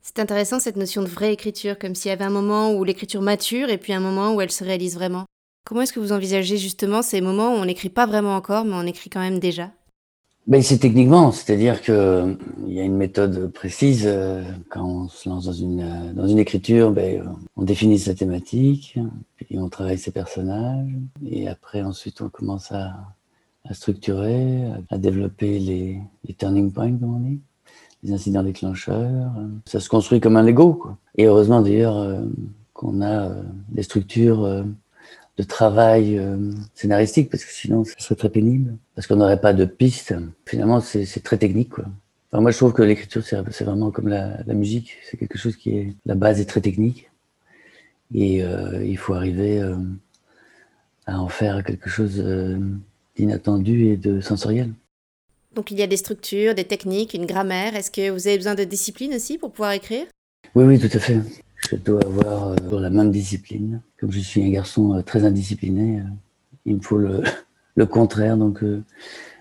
C'est 0.00 0.20
intéressant 0.20 0.60
cette 0.60 0.76
notion 0.76 1.02
de 1.02 1.08
vraie 1.08 1.32
écriture, 1.32 1.78
comme 1.78 1.94
s'il 1.94 2.08
y 2.08 2.12
avait 2.12 2.24
un 2.24 2.30
moment 2.30 2.72
où 2.72 2.84
l'écriture 2.84 3.20
mature 3.20 3.68
et 3.68 3.78
puis 3.78 3.92
un 3.92 4.00
moment 4.00 4.34
où 4.34 4.40
elle 4.40 4.50
se 4.50 4.64
réalise 4.64 4.94
vraiment. 4.94 5.26
Comment 5.66 5.82
est-ce 5.82 5.92
que 5.92 6.00
vous 6.00 6.12
envisagez 6.12 6.56
justement 6.56 7.02
ces 7.02 7.20
moments 7.20 7.50
où 7.50 7.56
on 7.56 7.66
n'écrit 7.66 7.90
pas 7.90 8.06
vraiment 8.06 8.36
encore, 8.36 8.64
mais 8.64 8.74
on 8.74 8.86
écrit 8.86 9.10
quand 9.10 9.20
même 9.20 9.38
déjà? 9.38 9.70
Ben, 10.48 10.62
C'est 10.62 10.78
techniquement, 10.78 11.30
c'est-à-dire 11.30 11.80
qu'il 11.80 11.94
euh, 11.94 12.34
y 12.66 12.80
a 12.80 12.82
une 12.82 12.96
méthode 12.96 13.52
précise. 13.52 14.02
Euh, 14.06 14.42
quand 14.68 14.84
on 14.84 15.08
se 15.08 15.28
lance 15.28 15.44
dans 15.44 15.52
une, 15.52 16.12
dans 16.14 16.26
une 16.26 16.40
écriture, 16.40 16.90
ben, 16.90 17.24
on 17.56 17.62
définit 17.62 17.98
sa 18.00 18.14
thématique, 18.14 18.98
puis 19.36 19.58
on 19.58 19.68
travaille 19.68 19.98
ses 19.98 20.10
personnages, 20.10 20.90
et 21.24 21.48
après 21.48 21.82
ensuite 21.82 22.20
on 22.20 22.28
commence 22.28 22.72
à, 22.72 22.96
à 23.64 23.74
structurer, 23.74 24.62
à 24.90 24.98
développer 24.98 25.60
les, 25.60 26.00
les 26.26 26.34
turning 26.34 26.72
points, 26.72 26.96
comme 26.96 27.14
on 27.14 27.20
dit, 27.20 27.40
les 28.02 28.12
incidents 28.12 28.42
déclencheurs. 28.42 29.32
Ça 29.66 29.80
se 29.80 29.88
construit 29.88 30.20
comme 30.20 30.36
un 30.36 30.42
Lego. 30.42 30.74
Quoi. 30.74 30.96
Et 31.16 31.26
heureusement 31.26 31.60
d'ailleurs 31.60 31.96
euh, 31.96 32.22
qu'on 32.72 33.00
a 33.00 33.28
euh, 33.28 33.42
des 33.70 33.82
structures 33.82 34.44
euh, 34.44 34.62
de 35.38 35.42
travail 35.44 36.20
scénaristique, 36.74 37.30
parce 37.30 37.44
que 37.44 37.52
sinon 37.52 37.84
ce 37.84 37.94
serait 37.98 38.16
très 38.16 38.28
pénible, 38.28 38.76
parce 38.94 39.06
qu'on 39.06 39.16
n'aurait 39.16 39.40
pas 39.40 39.54
de 39.54 39.64
piste. 39.64 40.14
Finalement, 40.44 40.80
c'est 40.80 41.22
très 41.22 41.38
technique. 41.38 41.70
Quoi. 41.70 41.84
Enfin, 42.30 42.42
moi, 42.42 42.50
je 42.50 42.56
trouve 42.58 42.72
que 42.72 42.82
l'écriture, 42.82 43.22
c'est 43.24 43.64
vraiment 43.64 43.90
comme 43.90 44.08
la, 44.08 44.42
la 44.44 44.54
musique. 44.54 44.96
C'est 45.08 45.16
quelque 45.16 45.38
chose 45.38 45.56
qui 45.56 45.78
est... 45.78 45.94
La 46.04 46.14
base 46.14 46.40
est 46.40 46.44
très 46.44 46.60
technique. 46.60 47.08
Et 48.14 48.42
il 48.84 48.96
faut 48.98 49.14
arriver 49.14 49.62
à 51.06 51.20
en 51.20 51.28
faire 51.28 51.62
quelque 51.64 51.88
chose 51.88 52.22
inattendu 53.16 53.86
et 53.86 53.96
de 53.96 54.20
sensoriel. 54.20 54.70
Donc 55.54 55.70
il 55.70 55.78
y 55.78 55.82
a 55.82 55.86
des 55.86 55.96
structures, 55.96 56.54
des 56.54 56.64
techniques, 56.64 57.14
une 57.14 57.26
grammaire. 57.26 57.74
Est-ce 57.74 57.90
que 57.90 58.10
vous 58.10 58.26
avez 58.26 58.36
besoin 58.36 58.54
de 58.54 58.64
discipline 58.64 59.14
aussi 59.14 59.38
pour 59.38 59.50
pouvoir 59.50 59.72
écrire? 59.72 60.06
Oui, 60.54 60.64
oui, 60.64 60.78
tout 60.78 60.94
à 60.94 61.00
fait. 61.00 61.18
Je 61.70 61.76
dois 61.76 62.02
avoir 62.02 62.48
euh, 62.48 62.80
la 62.80 62.88
même 62.88 63.10
discipline. 63.10 63.82
Comme 63.98 64.10
je 64.10 64.20
suis 64.20 64.42
un 64.42 64.48
garçon 64.48 64.94
euh, 64.94 65.02
très 65.02 65.24
indiscipliné, 65.24 66.00
euh, 66.00 66.04
il 66.64 66.76
me 66.76 66.80
faut 66.80 66.96
le, 66.96 67.22
le 67.74 67.86
contraire. 67.86 68.38
Donc 68.38 68.64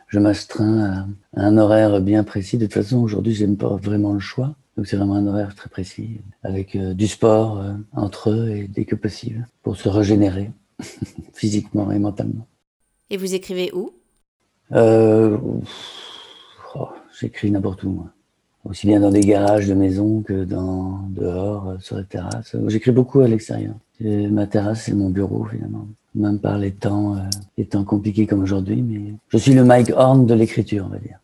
je 0.07 0.19
m'astreins 0.19 1.07
à, 1.33 1.41
un 1.41 1.57
horaire 1.57 2.01
bien 2.01 2.23
précis. 2.25 2.57
De 2.57 2.65
toute 2.65 2.73
façon, 2.73 2.97
aujourd'hui, 2.97 3.33
je 3.33 3.45
n'aime 3.45 3.57
pas 3.57 3.75
vraiment 3.77 4.13
le 4.13 4.19
choix. 4.19 4.55
Donc 4.75 4.87
c'est 4.87 4.97
vraiment 4.97 5.15
un 5.15 5.25
horaire 5.25 5.55
très 5.55 5.69
précis, 5.69 6.19
avec 6.43 6.77
du 6.77 7.07
sport 7.07 7.63
entre 7.93 8.29
eux 8.29 8.49
et 8.49 8.67
dès 8.67 8.85
que 8.85 8.95
possible, 8.95 9.47
pour 9.63 9.75
se 9.75 9.89
régénérer 9.89 10.51
physiquement 11.33 11.91
et 11.91 11.97
mentalement. 11.97 12.45
Et 13.09 13.17
vous 13.17 13.33
écrivez 13.33 13.71
où? 13.73 13.91
Euh, 14.73 15.37
oh, 16.75 16.89
J'écris 17.19 17.49
n'importe 17.49 17.83
où, 17.83 17.89
moi. 17.89 18.13
Aussi 18.69 18.87
bien 18.87 18.99
dans 18.99 19.11
des 19.11 19.21
garages 19.21 19.67
de 19.67 19.73
maison 19.73 20.21
que 20.21 20.43
dans 20.43 20.99
dehors, 21.09 21.69
euh, 21.69 21.75
sur 21.79 21.95
la 21.95 22.03
terrasse. 22.03 22.55
J'écris 22.67 22.91
beaucoup 22.91 23.21
à 23.21 23.27
l'extérieur. 23.27 23.75
Ma 23.99 24.45
terrasse, 24.45 24.83
c'est 24.83 24.93
mon 24.93 25.09
bureau, 25.09 25.45
finalement. 25.45 25.87
Même 26.15 26.39
par 26.39 26.57
les 26.57 26.71
temps, 26.71 27.15
euh, 27.15 27.19
les 27.57 27.65
temps 27.65 27.83
compliqués 27.83 28.27
comme 28.27 28.43
aujourd'hui, 28.43 28.81
mais 28.81 29.13
je 29.29 29.37
suis 29.37 29.53
le 29.53 29.63
Mike 29.63 29.91
Horn 29.95 30.25
de 30.25 30.33
l'écriture, 30.33 30.85
on 30.87 30.89
va 30.89 30.99
dire. 30.99 31.19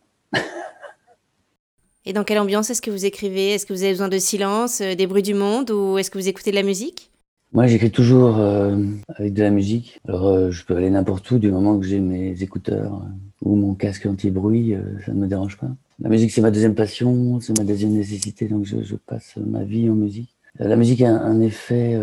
Et 2.06 2.12
dans 2.12 2.24
quelle 2.24 2.38
ambiance 2.38 2.68
est-ce 2.68 2.82
que 2.82 2.90
vous 2.90 3.06
écrivez? 3.06 3.52
Est-ce 3.52 3.64
que 3.64 3.72
vous 3.72 3.82
avez 3.82 3.92
besoin 3.92 4.08
de 4.08 4.18
silence, 4.18 4.82
euh, 4.82 4.94
des 4.94 5.06
bruits 5.06 5.22
du 5.22 5.32
monde 5.32 5.70
ou 5.70 5.96
est-ce 5.96 6.10
que 6.10 6.18
vous 6.18 6.28
écoutez 6.28 6.50
de 6.50 6.56
la 6.56 6.62
musique? 6.62 7.10
Moi, 7.54 7.66
j'écris 7.66 7.90
toujours 7.90 8.36
euh, 8.38 8.76
avec 9.16 9.32
de 9.32 9.42
la 9.42 9.50
musique. 9.50 10.00
Alors, 10.06 10.26
euh, 10.26 10.50
je 10.50 10.64
peux 10.64 10.76
aller 10.76 10.90
n'importe 10.90 11.30
où 11.30 11.38
du 11.38 11.50
moment 11.50 11.78
que 11.78 11.86
j'ai 11.86 12.00
mes 12.00 12.42
écouteurs 12.42 13.00
ou 13.42 13.56
mon 13.56 13.74
casque 13.74 14.06
anti-bruit, 14.06 14.74
ça 15.06 15.12
ne 15.12 15.18
me 15.18 15.26
dérange 15.26 15.56
pas. 15.56 15.68
La 16.00 16.08
musique, 16.08 16.32
c'est 16.32 16.40
ma 16.40 16.50
deuxième 16.50 16.74
passion, 16.74 17.40
c'est 17.40 17.56
ma 17.58 17.64
deuxième 17.64 17.92
nécessité, 17.92 18.48
donc 18.48 18.64
je, 18.64 18.96
passe 18.96 19.34
ma 19.36 19.64
vie 19.64 19.88
en 19.88 19.94
musique. 19.94 20.34
La 20.58 20.76
musique 20.76 21.02
a 21.02 21.10
un, 21.10 21.40
effet 21.40 21.98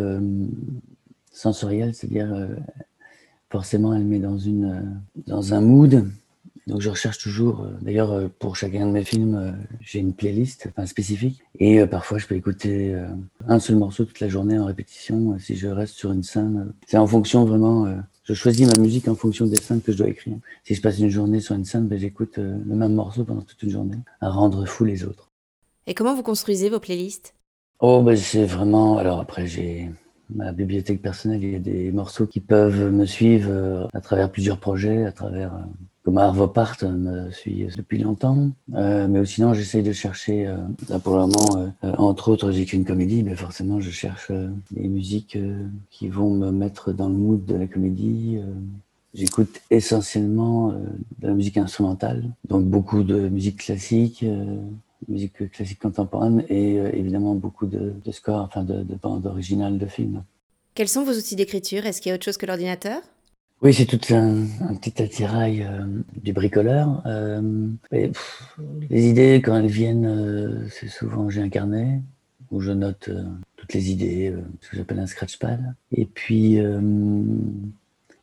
sensoriel, 1.32 1.94
c'est-à-dire 1.94 2.48
forcément, 3.50 3.94
elle 3.94 4.06
met 4.06 4.20
dans, 4.20 4.38
une, 4.38 5.02
dans 5.28 5.54
un 5.54 5.62
mood 5.62 6.06
donc 6.68 6.82
je 6.82 6.90
recherche 6.90 7.18
toujours, 7.18 7.62
euh, 7.62 7.72
d'ailleurs 7.82 8.12
euh, 8.12 8.28
pour 8.40 8.56
chacun 8.56 8.86
de 8.86 8.92
mes 8.92 9.04
films, 9.04 9.36
euh, 9.36 9.52
j'ai 9.82 10.00
une 10.00 10.14
playlist 10.14 10.68
enfin, 10.70 10.86
spécifique. 10.86 11.42
Et 11.60 11.86
parfois 11.86 12.18
je 12.18 12.28
peux 12.28 12.36
écouter 12.36 12.96
un 13.48 13.60
seul 13.60 13.76
morceau 13.76 14.06
toute 14.06 14.20
la 14.20 14.30
journée 14.30 14.58
en 14.58 14.66
répétition 14.66 15.38
si 15.38 15.56
je 15.56 15.68
reste 15.68 15.96
sur 15.96 16.12
une 16.12 16.24
scène. 16.24 16.74
C'est 16.88 16.98
en 16.98 17.06
fonction 17.06 17.46
vraiment, 17.46 17.88
je 18.34 18.40
choisis 18.40 18.66
ma 18.66 18.82
musique 18.82 19.10
en 19.10 19.16
fonction 19.16 19.46
des 19.46 19.58
scènes 19.58 19.82
que 19.82 19.92
je 19.92 19.98
dois 19.98 20.08
écrire. 20.08 20.38
Si 20.64 20.74
je 20.74 20.82
passe 20.82 21.00
une 21.00 21.10
journée 21.10 21.42
sur 21.42 21.54
une 21.54 21.66
scène, 21.66 21.88
ben, 21.88 22.00
j'écoute 22.00 22.38
le 22.38 22.76
même 22.76 22.94
morceau 22.94 23.26
pendant 23.26 23.42
toute 23.42 23.62
une 23.62 23.70
journée, 23.70 23.98
à 24.22 24.30
rendre 24.30 24.66
fou 24.66 24.86
les 24.86 25.04
autres. 25.04 25.30
Et 25.86 25.94
comment 25.94 26.16
vous 26.16 26.24
construisez 26.24 26.70
vos 26.70 26.80
playlists? 26.80 27.34
Oh 27.80 28.02
ben 28.04 28.16
c'est 28.16 28.46
vraiment, 28.46 28.98
alors 29.00 29.20
après 29.20 29.48
j'ai 29.48 29.90
ma 30.34 30.54
bibliothèque 30.54 31.02
personnelle, 31.02 31.44
il 31.44 31.52
y 31.52 31.56
a 31.56 31.60
des 31.60 31.92
morceaux 31.92 32.26
qui 32.26 32.40
peuvent 32.40 32.90
me 32.92 33.06
suivre 33.06 33.90
à 33.92 34.00
travers 34.00 34.32
plusieurs 34.32 34.60
projets, 34.60 35.04
à 35.04 35.12
travers 35.12 35.52
comme 36.04 36.18
Arvo 36.18 36.48
Part 36.48 36.78
me 36.84 37.30
suit 37.32 37.68
depuis 37.78 38.00
longtemps. 38.00 38.50
Euh, 38.74 39.08
mais 39.08 39.26
sinon, 39.26 39.54
j'essaye 39.54 39.84
de 39.84 39.92
chercher, 39.92 40.48
euh, 40.48 41.00
pour 41.00 41.16
le 41.16 41.22
moment, 41.22 41.72
euh, 41.84 41.94
entre 41.98 42.30
autres, 42.30 42.52
j'ai 42.52 42.66
qu'une 42.66 42.86
comédie, 42.86 43.24
mais 43.24 43.36
forcément, 43.36 43.80
je 43.80 43.92
cherche 43.92 44.32
des 44.72 44.88
musiques 44.88 45.38
qui 45.90 46.08
vont 46.08 46.32
me 46.32 46.52
mettre 46.52 46.92
dans 46.92 47.08
le 47.08 47.16
mood 47.16 47.46
de 47.46 47.56
la 47.56 47.68
comédie. 47.68 48.40
J'écoute 49.14 49.62
essentiellement 49.70 50.72
de 50.72 51.28
la 51.28 51.34
musique 51.34 51.58
instrumentale, 51.58 52.24
donc 52.48 52.66
beaucoup 52.66 53.04
de 53.04 53.28
musique 53.28 53.58
classique, 53.58 54.26
musique 55.10 55.52
classique 55.52 55.80
contemporaine 55.80 56.44
et 56.50 56.76
évidemment 56.76 57.36
beaucoup 57.36 57.66
de, 57.66 57.94
de 58.04 58.12
scores, 58.12 58.42
enfin 58.42 58.64
de, 58.64 58.84
de 58.84 58.96
bandes 58.96 59.26
originales 59.26 59.78
de 59.78 59.86
films. 59.86 60.24
Quels 60.74 60.88
sont 60.88 61.04
vos 61.04 61.12
outils 61.12 61.36
d'écriture? 61.36 61.86
Est-ce 61.86 62.00
qu'il 62.02 62.10
y 62.10 62.14
a 62.14 62.16
autre 62.16 62.24
chose 62.24 62.38
que 62.38 62.46
l'ordinateur? 62.46 63.02
Oui, 63.62 63.76
c'est 63.76 63.86
tout 63.86 64.02
un, 64.16 64.48
petit 64.76 65.04
attirail 65.04 65.62
euh, 65.62 65.86
du 66.16 66.34
bricoleur. 66.34 67.04
Euh, 67.06 67.68
les 67.92 69.08
idées, 69.08 69.40
quand 69.44 69.56
elles 69.56 69.68
viennent, 69.68 70.08
euh, 70.08 70.68
c'est 70.72 70.88
souvent 70.88 71.30
j'ai 71.30 71.44
un 71.44 71.50
carnet 71.50 72.02
où 72.50 72.60
je 72.60 72.72
note 72.72 73.10
euh, 73.10 73.24
toutes 73.58 73.74
les 73.74 73.92
idées, 73.92 74.34
ce 74.62 74.70
que 74.70 74.78
j'appelle 74.78 74.98
un 74.98 75.06
scratchpad. 75.06 75.76
Et 75.92 76.06
puis, 76.06 76.60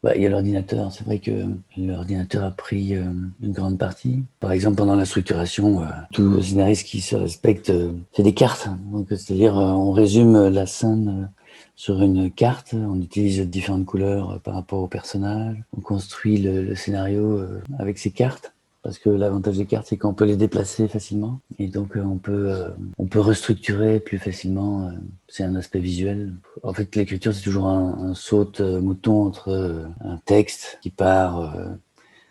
bah, 0.02 0.16
il 0.16 0.23
y 0.23 0.26
a 0.26 0.28
l'ordinateur. 0.28 0.90
C'est 0.90 1.04
vrai 1.04 1.21
que 1.21 1.30
l'ordinateur 1.76 2.42
a 2.42 2.50
pris 2.50 2.95
une 2.95 3.52
grande 3.52 3.78
partie. 3.78 4.25
Par 4.40 4.50
exemple, 4.50 4.76
pendant 4.76 4.97
la 4.97 5.04
structuration, 5.04 5.83
tout 6.12 6.42
scénariste 6.42 6.85
qui 6.85 7.00
se 7.00 7.14
respecte 7.14 7.73
fait 8.12 8.23
des 8.25 8.35
cartes. 8.35 8.68
C'est-à-dire, 9.09 9.54
on 9.54 9.92
résume 9.92 10.49
la 10.49 10.66
scène 10.66 11.30
sur 11.79 12.03
une 12.03 12.31
carte. 12.31 12.75
On 12.75 13.00
utilise 13.00 13.41
différentes 13.41 13.87
couleurs 13.87 14.31
euh, 14.33 14.38
par 14.38 14.55
rapport 14.55 14.81
au 14.81 14.88
personnage. 14.88 15.57
On 15.77 15.81
construit 15.81 16.37
le, 16.38 16.75
scénario 16.75 17.38
euh, 17.38 17.62
avec 17.79 17.99
ces 17.99 18.11
cartes. 18.11 18.53
Parce 18.83 18.99
que 18.99 19.11
l'avantage 19.11 19.59
des 19.59 19.67
cartes, 19.67 19.87
c'est 19.88 19.97
qu'on 19.97 20.15
peut 20.15 20.25
les 20.25 20.37
déplacer 20.37 20.88
facilement. 20.88 21.41
Et 21.59 21.69
donc, 21.69 21.97
euh, 21.97 22.03
on 22.03 22.17
peut, 22.17 22.53
on 22.97 23.07
peut 23.07 23.21
restructurer 23.21 24.00
plus 24.00 24.19
facilement. 24.19 24.91
C'est 25.29 25.45
un 25.45 25.55
aspect 25.55 25.81
visuel. 25.81 26.33
En 26.62 26.73
fait, 26.73 26.95
l'écriture, 26.97 27.33
c'est 27.33 27.43
toujours 27.43 27.67
un, 27.67 28.11
un 28.11 28.15
saute-mouton 28.15 29.23
entre 29.25 29.87
un 30.00 30.17
texte 30.25 30.79
qui 30.81 30.91
part 30.91 31.55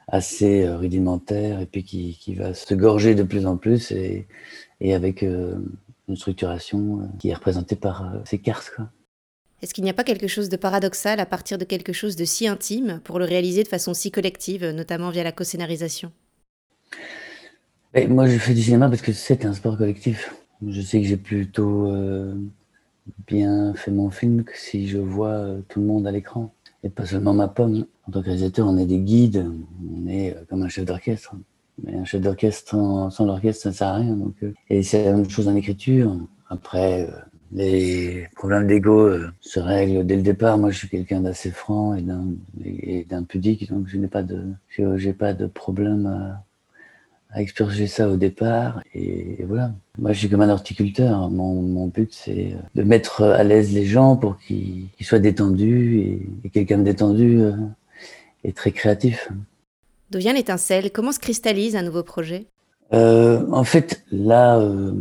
assez 0.08 0.68
rudimentaire 0.68 1.60
et 1.60 1.66
puis 1.66 1.84
qui, 1.84 2.18
qui 2.20 2.34
va 2.34 2.54
se 2.54 2.74
gorger 2.74 3.14
de 3.14 3.24
plus 3.24 3.46
en 3.46 3.58
plus 3.58 3.92
et, 3.92 4.28
et 4.80 4.96
avec 4.96 5.22
une 5.22 6.16
structuration 6.16 7.10
qui 7.20 7.30
est 7.30 7.34
représentée 7.34 7.76
par 7.76 8.14
ces 8.24 8.40
cartes. 8.40 8.72
Quoi. 8.76 8.88
Est-ce 9.62 9.74
qu'il 9.74 9.84
n'y 9.84 9.90
a 9.90 9.94
pas 9.94 10.04
quelque 10.04 10.28
chose 10.28 10.50
de 10.50 10.58
paradoxal 10.58 11.20
à 11.20 11.26
partir 11.26 11.58
de 11.58 11.66
quelque 11.66 11.92
chose 11.92 12.16
de 12.16 12.26
si 12.26 12.48
intime 12.48 13.02
pour 13.04 13.18
le 13.18 13.26
réaliser 13.26 13.64
de 13.64 13.68
façon 13.68 13.96
si 13.96 14.12
collective, 14.12 14.66
notamment 14.66 15.10
via 15.10 15.24
la 15.24 15.32
co-scénarisation? 15.32 16.12
Moi, 18.08 18.28
je 18.28 18.38
fais 18.38 18.54
du 18.54 18.62
cinéma 18.62 18.88
parce 18.88 19.02
que 19.02 19.14
c'est 19.14 19.46
un 19.46 19.54
sport 19.54 19.78
collectif. 19.78 20.36
Je 20.68 20.82
sais 20.82 21.02
que 21.02 21.08
j'ai 21.08 21.18
plutôt 21.18 21.92
euh, 21.92 22.36
bien 23.26 23.74
fait 23.74 23.90
mon 23.90 24.12
film 24.12 24.44
que 24.44 24.56
si 24.56 24.88
je 24.88 25.00
vois 25.00 25.30
euh, 25.30 25.62
tout 25.68 25.80
le 25.80 25.88
monde 25.88 26.06
à 26.06 26.12
l'écran. 26.12 26.54
Et 26.84 26.90
pas 26.90 27.08
seulement 27.08 27.34
ma 27.34 27.48
pomme. 27.48 27.88
En 28.08 28.12
tant 28.12 28.22
que 28.22 28.26
réalisateur, 28.26 28.68
on 28.68 28.78
est 28.78 28.86
des 28.86 29.00
guides, 29.00 29.44
on 29.92 30.08
est 30.08 30.36
euh, 30.36 30.44
comme 30.48 30.62
un 30.62 30.70
chef 30.70 30.86
d'orchestre. 30.86 31.34
Mais 31.84 31.96
un 31.96 32.06
chef 32.06 32.22
d'orchestre 32.22 32.76
sans, 33.10 33.26
l'orchestre, 33.26 33.64
ça 33.64 33.70
ne 33.70 33.74
sert 33.74 33.88
à 33.88 33.96
rien. 33.96 34.18
Et 34.70 34.84
c'est 34.84 35.04
la 35.06 35.14
même 35.14 35.30
chose 35.30 35.48
en 35.48 35.56
écriture. 35.56 36.16
Après, 36.50 37.08
les 37.54 38.28
problèmes 38.36 38.68
d'ego 38.68 39.00
euh, 39.00 39.32
se 39.40 39.60
règlent 39.60 40.06
dès 40.06 40.16
le 40.16 40.22
départ. 40.22 40.58
Moi, 40.58 40.72
je 40.72 40.80
suis 40.80 40.90
quelqu'un 40.90 41.22
d'assez 41.22 41.52
franc 41.52 41.96
et 41.96 43.06
d'un 43.10 43.24
pudique, 43.24 43.70
donc 43.72 43.88
je 43.88 43.98
n'ai 43.98 44.08
pas 44.08 44.24
de, 44.24 44.44
j'ai 44.96 45.14
pas 45.14 45.34
de 45.34 45.48
problème 45.48 46.06
à, 46.08 46.44
à, 47.36 47.42
expurger 47.42 47.88
ça 47.88 48.10
au 48.10 48.18
départ. 48.18 48.82
Et, 48.94 49.44
voilà. 49.48 49.72
Moi, 49.98 50.14
je 50.14 50.20
suis 50.20 50.30
comme 50.30 50.42
un 50.42 50.50
horticulteur. 50.50 51.30
Mon, 51.30 51.62
mon 51.62 51.88
but, 51.88 52.14
c'est 52.14 52.56
de 52.76 52.84
mettre 52.84 53.24
à 53.24 53.44
l'aise 53.44 53.72
les 53.74 53.86
gens 53.86 54.18
pour 54.18 54.38
qu'ils 54.40 54.90
soient 55.02 55.20
détendus. 55.20 56.00
Et, 56.00 56.30
et 56.44 56.50
quelqu'un 56.50 56.80
de 56.80 56.84
détendu 56.84 57.40
euh, 57.40 57.54
est 58.44 58.56
très 58.56 58.72
créatif. 58.72 59.30
D'où 60.12 60.20
vient 60.20 60.34
l'étincelle 60.34 60.92
Comment 60.92 61.12
se 61.12 61.20
cristallise 61.20 61.76
un 61.76 61.84
nouveau 61.84 62.04
projet? 62.04 62.48
Euh, 62.94 63.46
en 63.52 63.64
fait, 63.64 64.04
là, 64.12 64.60
euh, 64.60 64.92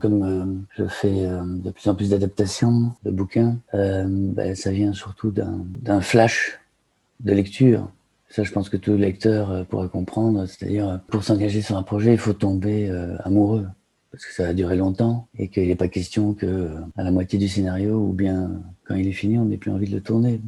comme 0.00 0.22
euh, 0.22 0.44
je 0.76 0.84
fais 0.86 1.26
euh, 1.26 1.42
de 1.44 1.70
plus 1.70 1.88
en 1.88 1.94
plus 1.94 2.10
d'adaptations 2.10 2.92
de 3.04 3.10
bouquins, 3.10 3.56
ben, 3.72 4.54
ça 4.54 4.70
vient 4.72 4.92
surtout 4.92 5.30
d'un 5.30 6.00
flash 6.00 6.60
de 7.20 7.32
lecture. 7.32 7.88
Ça, 8.28 8.42
je 8.44 8.52
pense 8.52 8.68
que 8.68 8.76
tout 8.76 8.96
lecteur 8.96 9.66
pourrait 9.66 9.88
comprendre. 9.88 10.46
C'est-à-dire, 10.46 11.00
pour 11.08 11.24
s'engager 11.24 11.62
sur 11.62 11.76
un 11.76 11.82
projet, 11.82 12.12
il 12.12 12.18
faut 12.18 12.32
tomber 12.32 12.88
amoureux. 13.24 13.66
Parce 14.12 14.26
que 14.26 14.32
ça 14.32 14.44
va 14.44 14.54
durer 14.54 14.76
longtemps 14.76 15.28
et 15.38 15.48
qu'il 15.48 15.68
n'est 15.68 15.76
pas 15.76 15.88
question 15.88 16.34
que 16.34 16.70
à 16.96 17.04
la 17.04 17.12
moitié 17.12 17.38
du 17.38 17.48
scénario 17.48 17.96
ou 17.96 18.12
bien 18.12 18.50
quand 18.84 18.96
il 18.96 19.06
est 19.06 19.12
fini, 19.12 19.38
on 19.38 19.44
n'ait 19.44 19.56
plus 19.56 19.70
envie 19.70 19.88
de 19.88 19.94
le 19.94 20.00
tourner. 20.00 20.40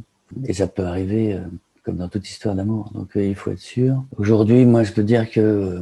Et 0.46 0.52
ça 0.52 0.66
peut 0.66 0.84
arriver 0.84 1.38
comme 1.84 1.96
dans 1.96 2.08
toute 2.08 2.28
histoire 2.28 2.54
d'amour. 2.54 2.90
Donc 2.94 3.10
il 3.16 3.34
faut 3.34 3.50
être 3.50 3.58
sûr. 3.58 4.04
Aujourd'hui, 4.16 4.64
moi, 4.64 4.84
je 4.84 4.92
peux 4.92 5.04
dire 5.04 5.30
que 5.30 5.80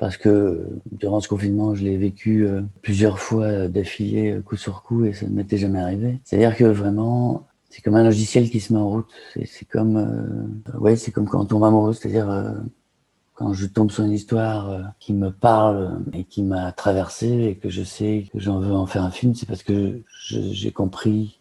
parce 0.00 0.16
que 0.16 0.66
durant 0.92 1.20
ce 1.20 1.28
confinement, 1.28 1.74
je 1.74 1.84
l'ai 1.84 1.98
vécu 1.98 2.46
euh, 2.46 2.62
plusieurs 2.80 3.18
fois 3.18 3.68
d'affilée, 3.68 4.30
euh, 4.30 4.40
coup 4.40 4.56
sur 4.56 4.82
coup, 4.82 5.04
et 5.04 5.12
ça 5.12 5.26
ne 5.26 5.32
m'était 5.32 5.58
jamais 5.58 5.78
arrivé. 5.78 6.18
C'est-à-dire 6.24 6.56
que 6.56 6.64
vraiment, 6.64 7.46
c'est 7.68 7.82
comme 7.82 7.96
un 7.96 8.02
logiciel 8.02 8.48
qui 8.48 8.60
se 8.60 8.72
met 8.72 8.78
en 8.78 8.88
route. 8.88 9.10
C'est 9.44 9.66
comme, 9.66 9.98
euh, 9.98 10.78
ouais, 10.78 10.96
c'est 10.96 11.10
comme 11.10 11.28
quand 11.28 11.42
on 11.42 11.44
tombe 11.44 11.64
amoureux, 11.64 11.92
c'est-à-dire 11.92 12.54
quand 13.34 13.52
je 13.52 13.66
tombe 13.66 13.90
sur 13.90 14.02
une 14.02 14.12
histoire 14.12 14.94
qui 15.00 15.12
me 15.12 15.30
parle 15.30 16.00
et 16.14 16.24
qui 16.24 16.44
m'a 16.44 16.72
traversé 16.72 17.28
et 17.28 17.56
que 17.56 17.68
je 17.68 17.82
sais 17.82 18.24
que 18.32 18.40
j'en 18.40 18.58
veux 18.58 18.72
en 18.72 18.86
faire 18.86 19.04
un 19.04 19.10
film, 19.10 19.34
c'est 19.34 19.46
parce 19.46 19.62
que 19.62 20.00
j'ai 20.30 20.72
compris 20.72 21.40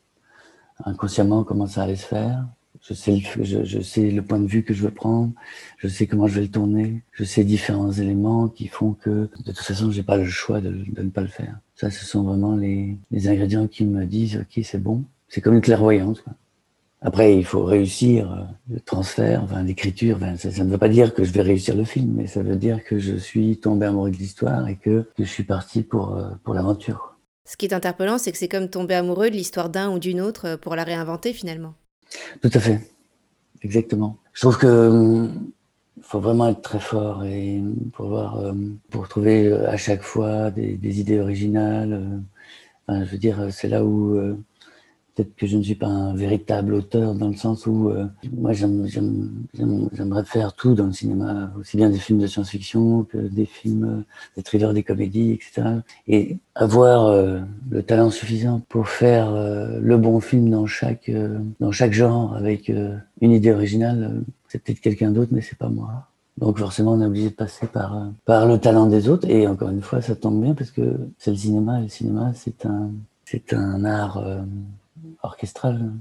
inconsciemment 0.83 1.45
comment 1.45 1.65
ça 1.65 1.83
allait 1.83 1.95
se 1.95 2.05
faire 2.05 2.45
je 2.81 2.93
sais, 2.93 4.11
le, 4.11 4.21
point 4.21 4.39
de 4.39 4.47
vue 4.47 4.63
que 4.63 4.73
je 4.73 4.83
veux 4.83 4.91
prendre, 4.91 5.31
je 5.77 5.87
sais 5.87 6.07
comment 6.07 6.27
je 6.27 6.35
vais 6.35 6.41
le 6.41 6.51
tourner, 6.51 7.03
je 7.11 7.23
sais 7.23 7.43
différents 7.43 7.91
éléments 7.91 8.47
qui 8.47 8.67
font 8.67 8.93
que 8.93 9.09
de 9.09 9.51
toute 9.51 9.59
façon, 9.59 9.91
j'ai 9.91 10.03
pas 10.03 10.17
le 10.17 10.25
choix 10.25 10.61
de, 10.61 10.69
ne 10.69 11.09
pas 11.09 11.21
le 11.21 11.27
faire. 11.27 11.59
Ça, 11.75 11.91
ce 11.91 12.05
sont 12.05 12.23
vraiment 12.23 12.55
les, 12.55 12.97
les 13.11 13.27
ingrédients 13.27 13.67
qui 13.67 13.85
me 13.85 14.05
disent, 14.05 14.37
ok, 14.37 14.63
c'est 14.63 14.81
bon. 14.81 15.03
C'est 15.27 15.41
comme 15.41 15.53
une 15.53 15.61
clairvoyance. 15.61 16.23
Après, 17.01 17.37
il 17.37 17.45
faut 17.45 17.63
réussir 17.63 18.31
euh, 18.31 18.43
le 18.73 18.79
transfert, 18.81 19.45
l'écriture. 19.63 20.19
Ça, 20.37 20.63
ne 20.63 20.69
veut 20.69 20.77
pas 20.77 20.89
dire 20.89 21.13
que 21.13 21.23
je 21.23 21.31
vais 21.31 21.41
réussir 21.41 21.75
le 21.75 21.85
film, 21.85 22.13
mais 22.15 22.27
ça 22.27 22.43
veut 22.43 22.57
dire 22.57 22.83
que 22.83 22.99
je 22.99 23.15
suis 23.15 23.57
tombé 23.57 23.85
amoureux 23.85 24.11
de 24.11 24.17
l'histoire 24.17 24.67
et 24.67 24.75
que, 24.75 25.07
que, 25.15 25.23
je 25.23 25.29
suis 25.29 25.45
parti 25.45 25.81
pour, 25.81 26.15
euh, 26.15 26.31
pour 26.43 26.53
l'aventure. 26.53 27.15
Ce 27.45 27.55
qui 27.55 27.65
est 27.65 27.73
interpellant, 27.73 28.17
c'est 28.17 28.31
que 28.31 28.37
c'est 28.37 28.49
comme 28.49 28.69
tomber 28.69 28.95
amoureux 28.95 29.29
de 29.29 29.35
l'histoire 29.35 29.69
d'un 29.69 29.89
ou 29.91 29.97
d'une 29.97 30.19
autre 30.19 30.57
pour 30.57 30.75
la 30.75 30.83
réinventer 30.83 31.31
finalement. 31.31 31.73
Tout 32.41 32.49
à 32.53 32.59
fait, 32.59 32.79
exactement. 33.61 34.17
Je 34.33 34.41
trouve 34.41 34.57
que 34.57 34.67
hum, 34.67 35.51
faut 36.01 36.19
vraiment 36.19 36.47
être 36.49 36.61
très 36.61 36.79
fort 36.79 37.23
et 37.25 37.61
pour 37.93 38.13
hum, 38.13 38.79
pour 38.89 39.07
trouver 39.07 39.47
euh, 39.47 39.69
à 39.69 39.77
chaque 39.77 40.01
fois 40.01 40.51
des, 40.51 40.99
idées 40.99 41.19
originales. 41.19 42.21
Euh, 42.89 43.05
je 43.05 43.11
veux 43.11 43.17
dire, 43.17 43.47
c'est 43.51 43.67
là 43.67 43.83
où 43.83 44.15
euh, 44.17 44.37
peut-être 45.19 45.35
que 45.35 45.47
je 45.47 45.57
ne 45.57 45.63
suis 45.63 45.75
pas 45.75 45.87
un 45.87 46.13
véritable 46.15 46.73
auteur 46.73 47.13
dans 47.13 47.27
le 47.27 47.35
sens 47.35 47.67
où 47.67 47.89
euh, 47.89 48.05
moi 48.31 48.53
j'aimerais 48.53 50.23
faire 50.23 50.53
tout 50.53 50.75
dans 50.75 50.85
le 50.85 50.93
cinéma, 50.93 51.51
aussi 51.59 51.75
bien 51.75 51.89
des 51.89 51.97
films 51.97 52.19
de 52.19 52.27
science-fiction 52.27 53.03
que 53.03 53.17
des 53.17 53.45
films, 53.45 53.83
euh, 53.83 54.03
des 54.37 54.43
thrillers, 54.43 54.73
des 54.73 54.83
comédies, 54.83 55.33
etc. 55.33 55.67
Et 56.07 56.37
avoir 56.55 57.07
euh, 57.07 57.39
le 57.69 57.83
talent 57.83 58.11
suffisant 58.11 58.61
pour 58.69 58.87
faire 58.87 59.31
le 59.31 59.97
bon 59.97 60.19
film 60.21 60.49
dans 60.49 60.65
chaque 60.65 61.11
dans 61.59 61.71
chaque 61.71 61.93
genre 61.93 62.35
avec 62.35 62.69
une 62.69 63.31
idée 63.31 63.51
originale, 63.51 64.21
c'est 64.47 64.63
peut-être 64.63 64.79
quelqu'un 64.79 65.11
d'autre, 65.11 65.31
mais 65.33 65.41
c'est 65.41 65.57
pas 65.57 65.69
moi. 65.69 66.07
Donc 66.37 66.57
forcément, 66.57 66.93
on 66.93 67.01
est 67.01 67.05
obligé 67.05 67.29
de 67.29 67.35
passer 67.35 67.67
par, 67.67 68.07
par 68.23 68.45
le 68.47 68.57
talent 68.57 68.85
des 68.87 69.09
autres. 69.09 69.29
Et 69.29 69.45
encore 69.47 69.69
une 69.69 69.81
fois, 69.81 70.01
ça 70.01 70.15
tombe 70.15 70.41
bien 70.41 70.53
parce 70.53 70.71
que 70.71 70.97
c'est 71.17 71.31
le 71.31 71.37
cinéma. 71.37 71.81
Le 71.81 71.89
cinéma, 71.89 72.31
c'est 72.33 72.65
un, 72.65 72.91
c'est 73.25 73.53
un 73.53 73.83
art 73.83 74.23
orchestral. 75.23 75.91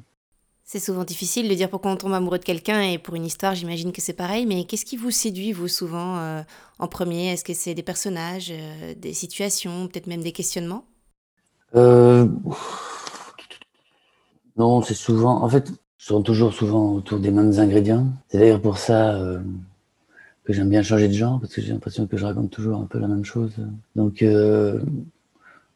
C'est 0.71 0.81
souvent 0.81 1.05
difficile 1.05 1.49
de 1.49 1.55
dire 1.55 1.71
pourquoi 1.71 1.93
on 1.93 1.97
tombe 1.97 2.13
amoureux 2.13 2.39
de 2.39 2.45
quelqu'un 2.45 2.83
et 2.83 2.99
pour 2.99 3.15
une 3.15 3.25
histoire, 3.25 3.55
j'imagine 3.55 3.91
que 3.91 4.03
c'est 4.03 4.13
pareil. 4.13 4.45
Mais 4.45 4.65
qu'est-ce 4.65 4.85
qui 4.85 4.99
vous 4.99 5.11
séduit, 5.11 5.53
vous, 5.53 5.67
souvent 5.67 6.19
euh, 6.19 6.43
en 6.79 6.89
premier? 6.89 7.33
Est-ce 7.33 7.43
que 7.43 7.55
c'est 7.55 7.75
des 7.75 7.83
personnages, 7.83 8.51
euh, 8.51 8.95
des 8.95 9.15
situations, 9.15 9.89
peut-être 9.89 10.07
même 10.07 10.23
des 10.23 10.33
questionnements? 10.33 10.85
Euh, 11.75 12.27
Non, 14.59 14.83
c'est 14.83 14.93
souvent. 14.93 15.43
En 15.43 15.49
fait, 15.49 15.73
ce 15.97 16.09
sont 16.09 16.23
toujours 16.23 16.53
souvent 16.53 16.93
autour 16.93 17.19
des 17.19 17.31
mêmes 17.31 17.59
ingrédients. 17.59 18.07
C'est 18.29 18.39
d'ailleurs 18.39 18.61
pour 18.61 18.77
ça 18.77 19.19
que 20.45 20.53
j'aime 20.53 20.69
bien 20.69 20.83
changer 20.83 21.09
de 21.09 21.15
genre, 21.15 21.41
parce 21.41 21.55
que 21.55 21.63
j'ai 21.63 21.73
l'impression 21.73 22.07
que 22.07 22.17
je 22.19 22.27
raconte 22.27 22.51
toujours 22.51 22.79
un 22.79 22.87
peu 22.87 22.99
la 22.99 23.09
même 23.09 23.25
chose. 23.25 23.53
Donc, 23.97 24.23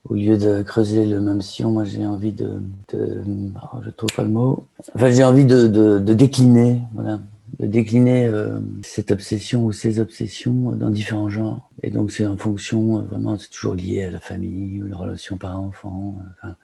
au 0.09 0.15
lieu 0.15 0.37
de 0.37 0.63
creuser 0.63 1.07
le 1.07 1.21
même 1.21 1.43
sillon, 1.43 1.71
moi 1.71 1.85
j'ai 1.85 2.05
envie 2.05 2.33
de, 2.33 2.61
de 2.93 3.23
oh, 3.63 3.79
je 3.85 3.91
trouve 3.91 4.11
pas 4.15 4.23
le 4.23 4.31
mot. 4.31 4.67
Enfin, 4.95 5.11
j'ai 5.11 5.25
envie 5.25 5.45
de, 5.45 5.69
de, 5.69 5.99
de, 5.99 6.15
décliner, 6.15 6.81
voilà, 6.93 7.21
de 7.61 7.67
décliner 7.67 8.27
euh, 8.27 8.59
cette 8.83 9.13
obsession 9.13 9.65
ou 9.65 9.73
ces 9.73 10.01
obsessions 10.01 10.73
dans 10.73 10.91
différents 10.91 11.29
genres. 11.29 11.71
Et 11.83 11.91
donc 11.91 12.11
c'est 12.11 12.27
en 12.27 12.37
fonction, 12.37 12.99
euh, 12.99 13.03
vraiment, 13.03 13.39
c'est 13.39 13.51
toujours 13.51 13.75
lié 13.75 14.05
à 14.05 14.11
la 14.11 14.21
famille 14.21 14.83
ou 14.83 14.89
la 14.89 14.97
relation 14.97 15.37
parent-enfant, 15.37 16.17
euh, 16.19 16.29
enfin, 16.43 16.57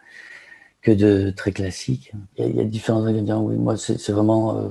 que 0.82 0.90
de 0.90 1.30
très 1.30 1.52
classique. 1.52 2.12
Il 2.38 2.56
y 2.56 2.60
a, 2.60 2.64
différents 2.64 3.04
ingrédients. 3.04 3.42
Oui, 3.42 3.56
moi 3.56 3.76
c'est 3.76 4.10
vraiment 4.10 4.70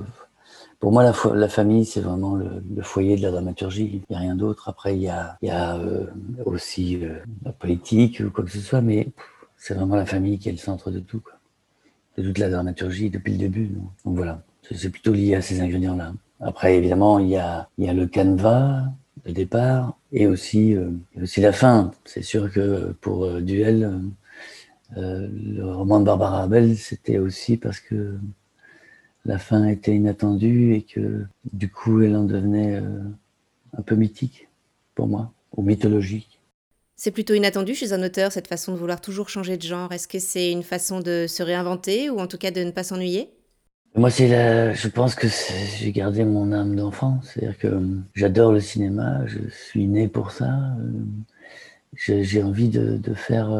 pour 0.80 0.92
moi, 0.92 1.02
la, 1.02 1.48
famille, 1.48 1.84
c'est 1.84 2.00
vraiment 2.00 2.36
le, 2.36 2.62
le, 2.74 2.82
foyer 2.82 3.16
de 3.16 3.22
la 3.22 3.32
dramaturgie. 3.32 3.90
Il 3.94 4.02
n'y 4.10 4.16
a 4.16 4.20
rien 4.20 4.36
d'autre. 4.36 4.68
Après, 4.68 4.94
il 4.96 5.02
y 5.02 5.08
a, 5.08 5.36
euh, 5.42 6.06
aussi 6.44 7.04
euh, 7.04 7.18
la 7.44 7.52
politique 7.52 8.22
ou 8.24 8.30
quoi 8.30 8.44
que 8.44 8.50
ce 8.50 8.60
soit, 8.60 8.80
mais 8.80 9.08
c'est 9.56 9.74
vraiment 9.74 9.96
la 9.96 10.06
famille 10.06 10.38
qui 10.38 10.48
est 10.48 10.52
le 10.52 10.58
centre 10.58 10.92
de 10.92 11.00
tout, 11.00 11.20
quoi. 11.20 11.32
de 12.16 12.22
toute 12.22 12.38
la 12.38 12.48
dramaturgie 12.48 13.10
depuis 13.10 13.32
le 13.32 13.38
début. 13.38 13.72
Donc, 14.04 14.14
voilà, 14.14 14.42
c'est 14.72 14.90
plutôt 14.90 15.12
lié 15.12 15.34
à 15.34 15.42
ces 15.42 15.60
ingrédients-là. 15.60 16.12
Après, 16.40 16.76
évidemment, 16.76 17.18
il 17.18 17.28
y 17.28 17.36
a, 17.36 17.68
le 17.76 18.06
canevas 18.06 18.84
de 19.26 19.32
départ 19.32 19.98
et 20.12 20.28
aussi, 20.28 20.76
euh, 20.76 20.90
aussi 21.20 21.40
la 21.40 21.50
fin. 21.50 21.90
C'est 22.04 22.22
sûr 22.22 22.52
que 22.52 22.92
pour 23.00 23.28
Duel, 23.40 24.00
le 24.96 25.64
roman 25.64 25.98
de 25.98 26.04
Barbara 26.04 26.44
Abel, 26.44 26.76
c'était 26.76 27.18
aussi 27.18 27.56
parce 27.56 27.80
que 27.80 28.16
la 29.28 29.38
fin 29.38 29.64
était 29.68 29.94
inattendue 29.94 30.74
et 30.74 30.82
que 30.82 31.24
du 31.52 31.70
coup 31.70 32.00
elle 32.00 32.16
en 32.16 32.24
devenait 32.24 32.76
euh, 32.76 33.02
un 33.76 33.82
peu 33.82 33.94
mythique 33.94 34.48
pour 34.94 35.06
moi, 35.06 35.32
ou 35.56 35.62
mythologique. 35.62 36.40
C'est 36.96 37.12
plutôt 37.12 37.34
inattendu 37.34 37.74
chez 37.74 37.92
un 37.92 38.02
auteur 38.02 38.32
cette 38.32 38.48
façon 38.48 38.72
de 38.72 38.78
vouloir 38.78 39.00
toujours 39.00 39.28
changer 39.28 39.56
de 39.56 39.62
genre. 39.62 39.92
Est-ce 39.92 40.08
que 40.08 40.18
c'est 40.18 40.50
une 40.50 40.64
façon 40.64 40.98
de 40.98 41.26
se 41.28 41.44
réinventer 41.44 42.10
ou 42.10 42.18
en 42.18 42.26
tout 42.26 42.38
cas 42.38 42.50
de 42.50 42.64
ne 42.64 42.72
pas 42.72 42.82
s'ennuyer? 42.82 43.30
Moi, 43.94 44.10
c'est 44.10 44.28
la... 44.28 44.72
je 44.72 44.88
pense 44.88 45.14
que 45.14 45.28
j'ai 45.76 45.92
gardé 45.92 46.24
mon 46.24 46.50
âme 46.52 46.74
d'enfant. 46.74 47.20
C'est-à-dire 47.22 47.58
que 47.58 47.68
euh, 47.68 47.80
j'adore 48.14 48.52
le 48.52 48.60
cinéma, 48.60 49.24
je 49.26 49.38
suis 49.50 49.86
né 49.86 50.08
pour 50.08 50.32
ça. 50.32 50.52
Euh, 50.80 52.24
j'ai 52.24 52.42
envie 52.42 52.68
de, 52.68 52.96
de 52.96 53.14
faire 53.14 53.52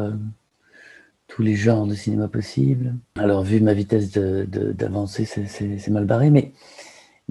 tous 1.29 1.43
les 1.43 1.55
genres 1.55 1.85
de 1.85 1.93
cinéma 1.93 2.27
possibles. 2.27 2.95
Alors, 3.15 3.43
vu 3.43 3.61
ma 3.61 3.73
vitesse 3.73 4.11
de, 4.11 4.47
c'est 5.05 5.89
mal 5.89 6.05
barré, 6.05 6.31
mais, 6.31 6.51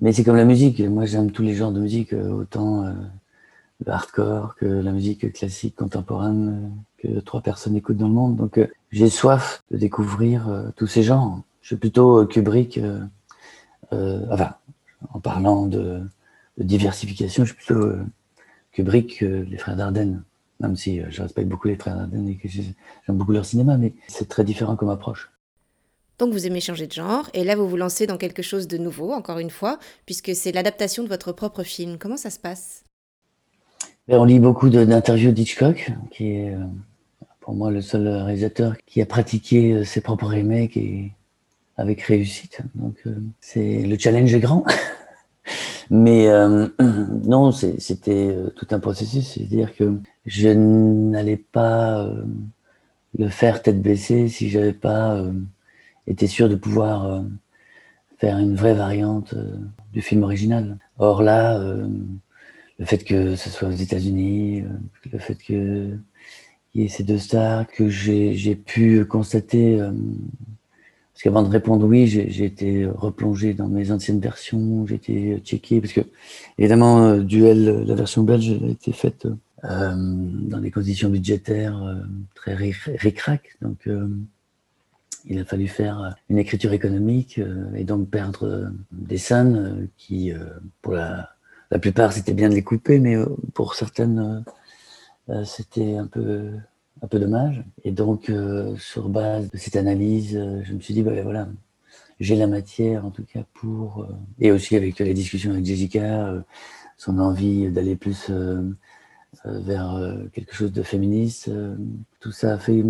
mais 0.00 0.12
c'est 0.12 0.24
comme 0.24 0.36
la 0.36 0.44
musique. 0.44 0.80
Moi, 0.80 1.04
j'aime 1.04 1.32
tous 1.32 1.42
les 1.42 1.54
genres 1.54 1.72
de 1.72 1.80
musique, 1.80 2.14
euh, 2.14 2.30
autant 2.30 2.86
euh, 2.86 2.92
le 3.84 3.92
hardcore 3.92 4.54
que 4.54 4.64
la 4.64 4.92
musique 4.92 5.32
classique 5.32 5.74
contemporaine 5.74 6.72
euh, 7.04 7.18
que 7.18 7.20
trois 7.20 7.42
personnes 7.42 7.76
écoutent 7.76 7.96
dans 7.96 8.08
le 8.08 8.14
monde. 8.14 8.36
Donc, 8.36 8.60
j'ai 8.92 9.10
soif 9.10 9.62
de 9.70 9.76
découvrir 9.76 10.72
tous 10.76 10.86
ces 10.86 11.02
genres. 11.02 11.42
Je 11.60 11.68
suis 11.68 11.76
plutôt 11.76 12.24
Kubrick, 12.26 12.80
enfin, 13.92 14.54
en 15.12 15.20
parlant 15.20 15.66
de, 15.66 16.00
diversification, 16.56 17.44
je 17.44 17.52
suis 17.52 17.64
plutôt 17.64 17.92
Kubrick 18.72 19.20
les 19.20 19.58
frères 19.58 19.76
Dardenne 19.76 20.22
même 20.60 20.76
si 20.76 21.00
euh, 21.00 21.06
je 21.10 21.22
respecte 21.22 21.48
beaucoup 21.48 21.68
les 21.68 21.76
Dardenne 21.76 22.28
et 22.28 22.36
que 22.36 22.48
j'aime 22.48 22.74
beaucoup 23.16 23.32
leur 23.32 23.44
cinéma, 23.44 23.76
mais 23.76 23.94
c'est 24.08 24.28
très 24.28 24.44
différent 24.44 24.76
comme 24.76 24.90
approche. 24.90 25.30
Donc 26.18 26.32
vous 26.32 26.46
aimez 26.46 26.60
changer 26.60 26.88
de 26.88 26.92
genre, 26.92 27.30
et 27.32 27.44
là 27.44 27.54
vous 27.54 27.68
vous 27.68 27.76
lancez 27.76 28.06
dans 28.06 28.16
quelque 28.16 28.42
chose 28.42 28.66
de 28.66 28.76
nouveau, 28.76 29.12
encore 29.12 29.38
une 29.38 29.50
fois, 29.50 29.78
puisque 30.04 30.34
c'est 30.34 30.50
l'adaptation 30.50 31.04
de 31.04 31.08
votre 31.08 31.30
propre 31.32 31.62
film. 31.62 31.96
Comment 31.96 32.16
ça 32.16 32.30
se 32.30 32.40
passe? 32.40 32.82
Ben, 34.08 34.18
On 34.18 34.24
lit 34.24 34.40
beaucoup 34.40 34.68
d'interviews 34.68 35.30
d'Hitchcock, 35.30 35.92
qui 36.10 36.32
est 36.32 36.54
euh, 36.54 36.64
pour 37.40 37.54
moi 37.54 37.70
le 37.70 37.82
seul 37.82 38.08
réalisateur 38.08 38.74
qui 38.84 39.00
a 39.00 39.06
pratiqué 39.06 39.72
euh, 39.72 39.84
ses 39.84 40.00
propres 40.00 40.26
remakes 40.26 40.76
et 40.76 41.12
avec 41.76 42.02
réussite. 42.02 42.62
Donc 42.74 42.96
c'est 43.40 43.82
le 43.84 43.96
challenge 43.96 44.34
est 44.34 44.40
grand. 44.40 44.64
Mais 45.90 46.28
euh, 46.28 46.68
non, 47.24 47.52
c'était 47.52 48.28
euh, 48.28 48.50
tout 48.50 48.66
un 48.70 48.80
processus. 48.80 49.34
C'est-à-dire 49.34 49.74
que 49.74 49.98
je 50.26 50.48
n'allais 50.48 51.36
pas 51.36 52.04
euh, 52.04 52.24
le 53.18 53.28
faire 53.28 53.62
tête 53.62 53.80
baissée 53.80 54.28
si 54.28 54.50
j'avais 54.50 54.72
pas 54.72 55.22
été 56.06 56.26
sûr 56.26 56.48
de 56.48 56.54
pouvoir 56.56 57.24
faire 58.18 58.38
une 58.38 58.54
vraie 58.54 58.74
variante 58.74 59.34
du 59.92 60.02
film 60.02 60.22
original. 60.22 60.78
Or 60.98 61.22
là, 61.22 61.58
le 61.58 62.84
fait 62.84 62.98
que 62.98 63.34
ce 63.34 63.50
soit 63.50 63.68
aux 63.68 63.72
États-Unis, 63.72 64.62
le 65.10 65.18
fait 65.18 65.36
que 65.36 65.96
il 66.74 66.82
y 66.82 66.84
ait 66.84 66.88
ces 66.88 67.02
deux 67.02 67.18
stars, 67.18 67.66
que 67.66 67.88
j'ai 67.88 68.56
pu 68.56 69.04
constater 69.06 69.80
parce 71.18 71.24
qu'avant 71.24 71.42
de 71.42 71.48
répondre 71.48 71.84
oui, 71.84 72.06
j'ai 72.06 72.44
été 72.44 72.86
replongé 72.86 73.52
dans 73.52 73.66
mes 73.66 73.90
anciennes 73.90 74.20
versions, 74.20 74.86
j'ai 74.86 74.94
été 74.94 75.42
checké, 75.44 75.80
parce 75.80 75.92
que 75.92 76.02
évidemment, 76.58 77.08
euh, 77.08 77.22
Duel, 77.22 77.82
la 77.84 77.96
version 77.96 78.22
belge, 78.22 78.56
a 78.62 78.68
été 78.68 78.92
faite 78.92 79.26
euh, 79.64 79.94
dans 79.96 80.60
des 80.60 80.70
conditions 80.70 81.08
budgétaires 81.08 81.82
euh, 81.82 81.96
très 82.36 82.54
ric-rac. 82.54 83.56
Donc, 83.60 83.88
euh, 83.88 84.06
il 85.28 85.40
a 85.40 85.44
fallu 85.44 85.66
faire 85.66 86.14
une 86.28 86.38
écriture 86.38 86.72
économique 86.72 87.40
et 87.74 87.82
donc 87.82 88.08
perdre 88.08 88.70
des 88.92 89.18
scènes 89.18 89.88
qui, 89.96 90.32
pour 90.82 90.92
la, 90.92 91.30
la 91.72 91.80
plupart, 91.80 92.12
c'était 92.12 92.32
bien 92.32 92.48
de 92.48 92.54
les 92.54 92.62
couper, 92.62 93.00
mais 93.00 93.16
pour 93.54 93.74
certaines, 93.74 94.44
c'était 95.44 95.96
un 95.96 96.06
peu 96.06 96.52
un 97.02 97.06
peu 97.06 97.18
dommage. 97.18 97.64
Et 97.84 97.92
donc, 97.92 98.30
euh, 98.30 98.76
sur 98.76 99.08
base 99.08 99.50
de 99.50 99.56
cette 99.56 99.76
analyse, 99.76 100.36
euh, 100.36 100.62
je 100.64 100.74
me 100.74 100.80
suis 100.80 100.94
dit, 100.94 101.02
bah, 101.02 101.12
voilà, 101.22 101.48
j'ai 102.20 102.36
la 102.36 102.46
matière 102.46 103.04
en 103.04 103.10
tout 103.10 103.24
cas 103.24 103.44
pour... 103.54 104.02
Euh, 104.02 104.14
et 104.40 104.50
aussi 104.50 104.76
avec 104.76 104.98
les 104.98 105.14
discussions 105.14 105.52
avec 105.52 105.64
Jessica, 105.64 106.34
son 106.96 107.18
envie 107.18 107.70
d'aller 107.70 107.94
plus 107.94 108.30
vers 109.44 110.18
quelque 110.32 110.52
chose 110.54 110.72
de 110.72 110.82
féministe, 110.82 111.50
tout 112.18 112.32
ça 112.32 112.54
a 112.54 112.58
fait, 112.58 112.82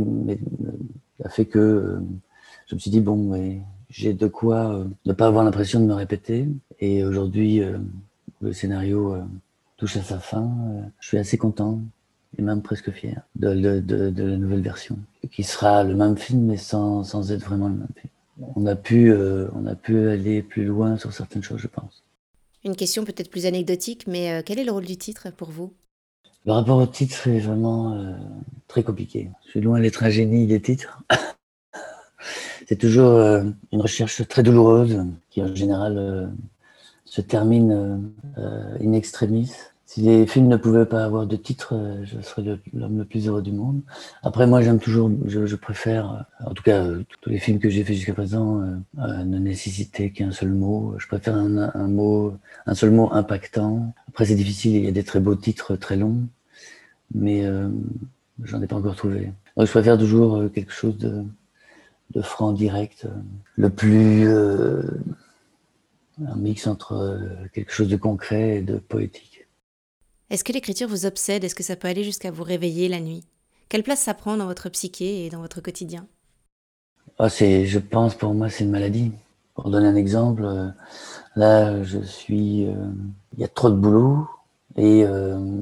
a 1.22 1.28
fait 1.28 1.44
que 1.44 2.00
je 2.66 2.74
me 2.74 2.80
suis 2.80 2.90
dit, 2.90 3.00
bon, 3.00 3.62
j'ai 3.90 4.14
de 4.14 4.26
quoi 4.28 4.86
ne 5.04 5.12
pas 5.12 5.26
avoir 5.26 5.44
l'impression 5.44 5.80
de 5.80 5.84
me 5.84 5.94
répéter. 5.94 6.48
Et 6.80 7.04
aujourd'hui, 7.04 7.60
le 8.40 8.52
scénario 8.54 9.18
touche 9.76 9.98
à 9.98 10.02
sa 10.02 10.18
fin. 10.18 10.50
je 11.00 11.08
suis 11.08 11.18
assez 11.18 11.36
content 11.36 11.82
et 12.36 12.42
même 12.42 12.62
presque 12.62 12.90
fier 12.90 13.22
de, 13.36 13.54
de, 13.54 13.80
de, 13.80 14.10
de, 14.10 14.24
la 14.24 14.36
nouvelle 14.36 14.60
version, 14.60 14.98
qui 15.32 15.42
sera 15.42 15.82
le 15.84 15.94
même 15.94 16.16
film 16.16 16.46
mais 16.46 16.56
sans, 16.56 17.04
sans 17.04 17.32
être 17.32 17.44
vraiment 17.44 17.68
le 17.68 17.76
même 17.76 17.88
film. 17.96 18.12
On 18.54 18.66
a, 18.66 18.76
pu, 18.76 19.10
euh, 19.10 19.48
on 19.54 19.66
a 19.66 19.74
pu 19.74 20.08
aller 20.08 20.42
plus 20.42 20.64
loin 20.64 20.96
sur 20.96 21.12
certaines 21.12 21.42
choses, 21.42 21.58
je 21.58 21.66
pense. 21.66 22.04
Une 22.64 22.76
question 22.76 23.04
peut-être 23.04 23.30
plus 23.30 23.46
anecdotique, 23.46 24.06
mais 24.06 24.32
euh, 24.32 24.42
quel 24.44 24.58
est 24.58 24.64
le 24.64 24.72
rôle 24.72 24.84
du 24.84 24.96
titre 24.96 25.30
pour 25.30 25.50
vous? 25.50 25.72
Le 26.44 26.52
rapport 26.52 26.78
au 26.78 26.86
titre 26.86 27.28
est 27.28 27.40
vraiment 27.40 27.94
euh, 27.94 28.12
très 28.68 28.82
compliqué. 28.82 29.30
Je 29.46 29.50
suis 29.50 29.60
loin 29.60 29.80
d'être 29.80 30.02
un 30.02 30.10
génie 30.10 30.46
des 30.46 30.60
titres. 30.60 31.02
C'est 32.68 32.76
toujours 32.76 33.12
euh, 33.12 33.44
une 33.72 33.80
recherche 33.80 34.26
très 34.28 34.42
douloureuse 34.42 35.04
qui 35.30 35.42
en 35.42 35.54
général 35.54 36.30
se 37.04 37.22
termine 37.22 38.12
in 38.36 38.92
extremis 38.92 39.50
Si 39.88 40.02
les 40.02 40.26
films 40.26 40.48
ne 40.48 40.58
pouvaient 40.58 40.84
pas 40.84 41.02
avoir 41.02 41.26
de 41.26 41.34
titre, 41.34 41.74
euh, 41.74 42.04
je 42.04 42.20
serais 42.20 42.42
l'homme 42.74 42.98
le 42.98 43.06
plus 43.06 43.26
heureux 43.26 43.40
du 43.40 43.52
monde. 43.52 43.80
Après, 44.22 44.46
moi, 44.46 44.60
j'aime 44.60 44.80
toujours, 44.80 45.10
je, 45.24 45.56
préfère, 45.56 46.26
en 46.44 46.52
tout 46.52 46.62
cas, 46.62 46.86
tous 47.22 47.30
les 47.30 47.38
films 47.38 47.58
que 47.58 47.70
j'ai 47.70 47.84
fait 47.84 47.94
jusqu'à 47.94 48.12
présent 48.12 48.62
ne 48.96 49.38
nécessitaient 49.38 50.10
qu'un 50.10 50.30
seul 50.30 50.50
mot. 50.50 50.94
Je 50.98 51.06
préfère 51.06 51.36
un, 51.36 51.88
mot, 51.88 52.36
un 52.66 52.74
seul 52.74 52.90
mot 52.90 53.10
impactant. 53.12 53.94
Après, 54.08 54.26
c'est 54.26 54.34
difficile, 54.34 54.76
il 54.76 54.84
y 54.84 54.88
a 54.88 54.92
des 54.92 55.04
très 55.04 55.20
beaux 55.20 55.34
titres 55.34 55.74
très 55.76 55.96
longs, 55.96 56.18
mais 57.14 57.44
j'en 58.44 58.60
ai 58.60 58.66
pas 58.66 58.76
encore 58.76 58.94
trouvé. 58.94 59.32
Donc, 59.56 59.66
je 59.66 59.70
préfère 59.70 59.96
toujours 59.96 60.52
quelque 60.52 60.72
chose 60.72 60.98
de, 60.98 61.24
franc 62.20 62.52
direct, 62.52 63.06
le 63.56 63.70
plus 63.70 64.28
un 66.26 66.36
mix 66.36 66.66
entre 66.66 66.92
euh, 66.92 67.18
quelque 67.52 67.72
chose 67.72 67.88
de 67.88 67.96
concret 67.96 68.56
et 68.56 68.62
de 68.62 68.78
poétique. 68.78 69.27
Est-ce 70.30 70.44
que 70.44 70.52
l'écriture 70.52 70.88
vous 70.88 71.06
obsède? 71.06 71.42
Est-ce 71.42 71.54
que 71.54 71.62
ça 71.62 71.74
peut 71.74 71.88
aller 71.88 72.04
jusqu'à 72.04 72.30
vous 72.30 72.42
réveiller 72.42 72.88
la 72.88 73.00
nuit? 73.00 73.24
Quelle 73.70 73.82
place 73.82 74.00
ça 74.00 74.12
prend 74.12 74.36
dans 74.36 74.44
votre 74.44 74.68
psyché 74.68 75.24
et 75.24 75.30
dans 75.30 75.40
votre 75.40 75.62
quotidien? 75.62 76.06
Ah, 77.18 77.30
c'est, 77.30 77.64
Je 77.64 77.78
pense 77.78 78.14
pour 78.14 78.34
moi 78.34 78.50
c'est 78.50 78.64
une 78.64 78.70
maladie. 78.70 79.12
Pour 79.54 79.70
donner 79.70 79.88
un 79.88 79.96
exemple, 79.96 80.44
euh, 80.44 80.68
là 81.34 81.82
je 81.82 82.00
suis... 82.00 82.66
Euh, 82.66 82.74
il 83.32 83.40
y 83.40 83.44
a 83.44 83.48
trop 83.48 83.70
de 83.70 83.76
boulot 83.76 84.28
et 84.76 85.04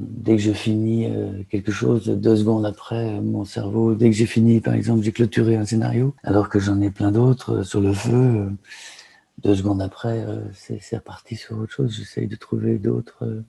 dès 0.08 0.36
que 0.36 0.42
je 0.42 0.52
finis 0.52 1.08
quelque 1.50 1.72
chose, 1.72 2.06
deux 2.06 2.36
secondes 2.36 2.66
après, 2.66 3.18
mon 3.22 3.46
cerveau, 3.46 3.94
dès 3.94 4.10
que 4.10 4.16
j'ai 4.16 4.26
fini 4.26 4.60
par 4.60 4.74
exemple, 4.74 5.02
j'ai 5.02 5.12
clôturé 5.12 5.56
un 5.56 5.64
scénario 5.64 6.14
alors 6.22 6.50
que 6.50 6.58
j'en 6.58 6.80
ai 6.82 6.90
plein 6.90 7.12
d'autres 7.12 7.62
sur 7.62 7.80
le 7.80 7.94
feu 7.94 8.50
deux 9.42 9.54
secondes 9.54 9.82
après, 9.82 10.24
euh, 10.26 10.40
c'est 10.54 10.96
reparti 10.96 11.36
sur 11.36 11.58
autre 11.58 11.72
chose. 11.72 11.94
J'essaye 11.94 12.26
de 12.26 12.36
trouver 12.36 12.78
d'autres. 12.78 13.42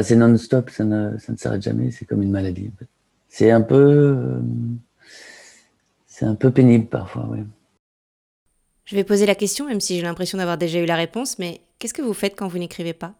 C'est 0.00 0.16
non-stop, 0.16 0.70
ça 0.70 0.84
ne, 0.84 1.18
ça 1.18 1.32
ne 1.32 1.36
s'arrête 1.36 1.62
jamais. 1.62 1.90
C'est 1.90 2.06
comme 2.06 2.22
une 2.22 2.30
maladie. 2.30 2.70
C'est 3.28 3.50
un 3.50 3.60
peu, 3.60 3.76
euh, 3.76 4.40
c'est 6.06 6.24
un 6.24 6.34
peu 6.34 6.50
pénible 6.50 6.86
parfois, 6.86 7.28
oui. 7.30 7.40
Je 8.84 8.96
vais 8.96 9.04
poser 9.04 9.26
la 9.26 9.34
question, 9.34 9.66
même 9.66 9.80
si 9.80 9.96
j'ai 9.96 10.02
l'impression 10.02 10.38
d'avoir 10.38 10.58
déjà 10.58 10.78
eu 10.78 10.86
la 10.86 10.96
réponse. 10.96 11.38
Mais 11.38 11.60
qu'est-ce 11.78 11.94
que 11.94 12.02
vous 12.02 12.14
faites 12.14 12.36
quand 12.36 12.48
vous 12.48 12.58
n'écrivez 12.58 12.94
pas? 12.94 13.14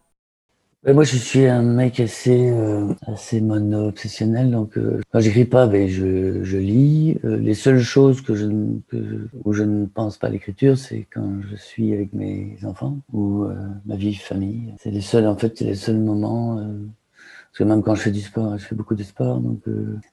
Moi, 0.91 1.05
je 1.05 1.15
suis 1.15 1.45
un 1.45 1.61
mec 1.61 2.01
assez, 2.01 2.49
euh, 2.49 2.93
assez 3.07 3.39
mono-obsessionnel. 3.39 4.51
Donc, 4.51 4.77
euh, 4.77 4.99
quand 5.11 5.21
j'écris 5.21 5.45
pas, 5.45 5.65
ben, 5.65 5.87
je, 5.87 6.43
je 6.43 6.57
lis. 6.57 7.17
Euh, 7.23 7.37
les 7.37 7.53
seules 7.53 7.79
choses 7.79 8.21
que 8.21 8.35
je, 8.35 8.47
que, 8.89 9.29
où 9.45 9.53
je 9.53 9.63
ne 9.63 9.85
pense 9.85 10.17
pas 10.17 10.27
à 10.27 10.29
l'écriture, 10.29 10.77
c'est 10.77 11.07
quand 11.13 11.39
je 11.49 11.55
suis 11.55 11.93
avec 11.93 12.11
mes 12.11 12.57
enfants 12.63 12.97
ou 13.13 13.45
euh, 13.45 13.55
ma 13.85 13.95
vie 13.95 14.13
famille. 14.15 14.73
C'est 14.77 14.91
les 14.91 14.99
seuls, 14.99 15.25
en 15.25 15.37
fait, 15.37 15.57
c'est 15.57 15.65
les 15.65 15.75
seuls 15.75 15.99
moments. 15.99 16.57
parce 16.57 17.59
que 17.59 17.63
même 17.63 17.81
quand 17.81 17.95
je 17.95 18.01
fais 18.01 18.11
du 18.11 18.21
sport, 18.21 18.57
je 18.57 18.65
fais 18.65 18.75
beaucoup 18.75 18.95
de 18.95 19.03
sport. 19.03 19.39
Donc, 19.39 19.61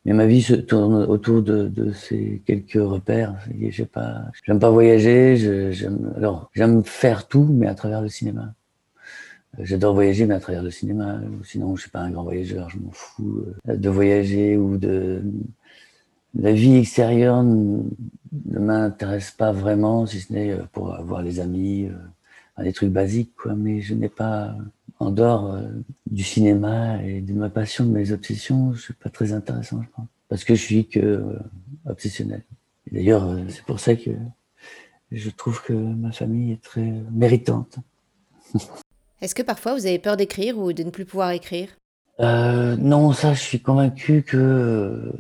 mais 0.05 0.13
ma 0.13 0.27
vie 0.27 0.43
se 0.43 0.55
tourne 0.55 0.95
autour 1.05 1.43
de, 1.43 1.67
de 1.67 1.91
ces 1.93 2.43
quelques 2.47 2.75
repères. 2.75 3.35
J'ai 3.71 3.87
pas, 3.87 4.27
j'aime 4.45 4.61
pas 4.61 4.71
voyager. 4.71 5.73
J'aime, 5.73 6.13
alors, 6.17 6.49
j'aime 6.55 6.85
faire 6.85 7.27
tout, 7.27 7.49
mais 7.51 7.67
à 7.67 7.75
travers 7.75 8.03
le 8.03 8.09
cinéma. 8.09 8.55
J'adore 9.59 9.95
voyager, 9.95 10.27
mais 10.27 10.35
à 10.35 10.41
travers 10.41 10.63
le 10.63 10.71
cinéma. 10.71 11.21
Sinon, 11.45 11.75
je 11.77 11.83
suis 11.83 11.91
pas 11.91 12.01
un 12.01 12.11
grand 12.11 12.23
voyageur, 12.23 12.71
je 12.71 12.79
m'en 12.79 12.93
fous 12.93 13.45
euh, 13.69 13.77
de 13.77 13.89
voyager 13.89 14.57
ou 14.57 14.77
de. 14.77 15.23
La 16.39 16.53
vie 16.53 16.77
extérieure 16.77 17.43
ne 17.43 17.83
m'intéresse 18.59 19.33
pas 19.33 19.51
vraiment, 19.51 20.07
si 20.07 20.21
ce 20.21 20.33
n'est 20.33 20.53
euh, 20.53 20.63
pour 20.73 20.95
avoir 20.95 21.23
les 21.23 21.41
amis, 21.41 21.89
euh, 21.89 22.63
des 22.63 22.73
trucs 22.73 22.91
basiques, 22.91 23.35
quoi. 23.37 23.55
Mais 23.55 23.81
je 23.81 23.95
n'ai 23.95 24.09
pas, 24.09 24.55
en 25.01 25.11
dehors 25.11 25.59
du 26.07 26.23
cinéma 26.23 27.03
et 27.03 27.21
de 27.21 27.33
ma 27.33 27.49
passion, 27.49 27.85
de 27.85 27.91
mes 27.91 28.13
obsessions, 28.13 28.73
je 28.75 28.83
suis 28.83 28.95
pas 28.95 29.11
très 29.11 29.33
intéressant, 29.33 29.83
je 29.83 29.89
pense. 29.97 30.07
Parce 30.29 30.45
que 30.45 30.55
je 30.55 30.63
suis 30.63 30.87
que 30.87 31.25
obsessionnel. 31.87 32.43
D'ailleurs, 32.93 33.35
c'est 33.49 33.65
pour 33.65 33.81
ça 33.81 33.97
que 33.97 34.11
je 35.11 35.31
trouve 35.31 35.63
que 35.63 35.73
ma 35.73 36.13
famille 36.13 36.53
est 36.53 36.63
très 36.63 36.93
méritante. 37.11 37.79
Est-ce 39.21 39.35
que 39.35 39.43
parfois 39.43 39.75
vous 39.75 39.85
avez 39.87 39.99
peur 39.99 40.17
d'écrire 40.17 40.57
ou 40.59 40.73
de 40.73 40.83
ne 40.83 40.91
plus 40.91 41.05
pouvoir 41.05 41.31
écrire? 41.33 41.69
Euh, 42.21 42.77
Non, 42.77 43.13
ça, 43.13 43.35
je 43.35 43.41
suis 43.41 43.61
convaincu 43.61 44.23
que 44.23 44.37
euh, 44.37 45.13